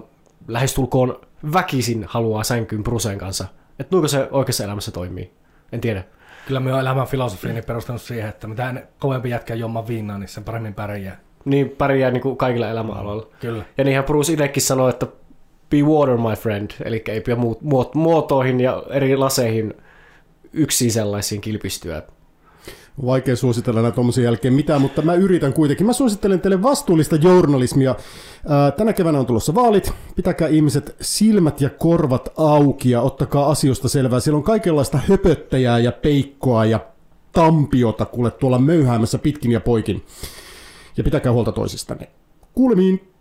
lähestulkoon 0.47 1.19
väkisin 1.53 2.05
haluaa 2.07 2.43
sänkyyn 2.43 2.83
Bruceen 2.83 3.17
kanssa. 3.17 3.45
Että 3.79 3.89
kuinka 3.89 4.07
se 4.07 4.27
oikeassa 4.31 4.63
elämässä 4.63 4.91
toimii? 4.91 5.31
En 5.71 5.81
tiedä. 5.81 6.03
Kyllä 6.47 6.59
me 6.59 6.73
on 6.73 6.79
elämän 6.79 7.07
filosofiani 7.07 7.61
perustanut 7.61 8.01
siihen, 8.01 8.29
että 8.29 8.47
mitä 8.47 8.73
kovempi 8.99 9.29
jätkä 9.29 9.55
juomaan 9.55 9.87
viinaa, 9.87 10.17
niin 10.17 10.27
sen 10.27 10.43
paremmin 10.43 10.73
pärjää. 10.73 11.19
Niin 11.45 11.69
pärjää 11.69 12.11
niin 12.11 12.21
kuin 12.21 12.37
kaikilla 12.37 12.69
elämänaloilla. 12.69 13.27
Kyllä. 13.39 13.63
Ja 13.77 13.83
niinhän 13.83 14.05
Bruce 14.05 14.33
itsekin 14.33 14.63
sanoi, 14.63 14.89
että 14.89 15.07
be 15.69 15.77
water 15.81 16.17
my 16.17 16.35
friend, 16.39 16.71
eli 16.85 17.03
ei 17.07 17.21
pidä 17.21 17.37
muot, 17.61 17.95
muotoihin 17.95 18.59
ja 18.59 18.83
eri 18.89 19.17
laseihin 19.17 19.73
yksin 20.53 20.91
sellaisiin 20.91 21.41
kilpistyä. 21.41 22.01
Vaikea 23.05 23.35
suositella 23.35 23.81
näitä 23.81 23.95
tuommoisen 23.95 24.23
jälkeen 24.23 24.53
mitään, 24.53 24.81
mutta 24.81 25.01
mä 25.01 25.13
yritän 25.13 25.53
kuitenkin. 25.53 25.85
Mä 25.85 25.93
suosittelen 25.93 26.41
teille 26.41 26.63
vastuullista 26.63 27.15
journalismia. 27.15 27.95
Tänä 28.77 28.93
keväänä 28.93 29.19
on 29.19 29.25
tulossa 29.25 29.55
vaalit. 29.55 29.93
Pitäkää 30.15 30.47
ihmiset 30.47 30.95
silmät 31.01 31.61
ja 31.61 31.69
korvat 31.69 32.29
auki 32.37 32.89
ja 32.89 33.01
ottakaa 33.01 33.49
asioista 33.49 33.89
selvää. 33.89 34.19
Siellä 34.19 34.37
on 34.37 34.43
kaikenlaista 34.43 34.99
höpöttäjää 35.09 35.79
ja 35.79 35.91
peikkoa 35.91 36.65
ja 36.65 36.79
tampiota 37.31 38.05
kuule 38.05 38.31
tuolla 38.31 38.59
möyhäämässä 38.59 39.17
pitkin 39.17 39.51
ja 39.51 39.59
poikin 39.59 40.03
ja 40.97 41.03
pitäkää 41.03 41.31
huolta 41.31 41.51
toisistanne. 41.51 42.09
Kuulemiin! 42.53 43.15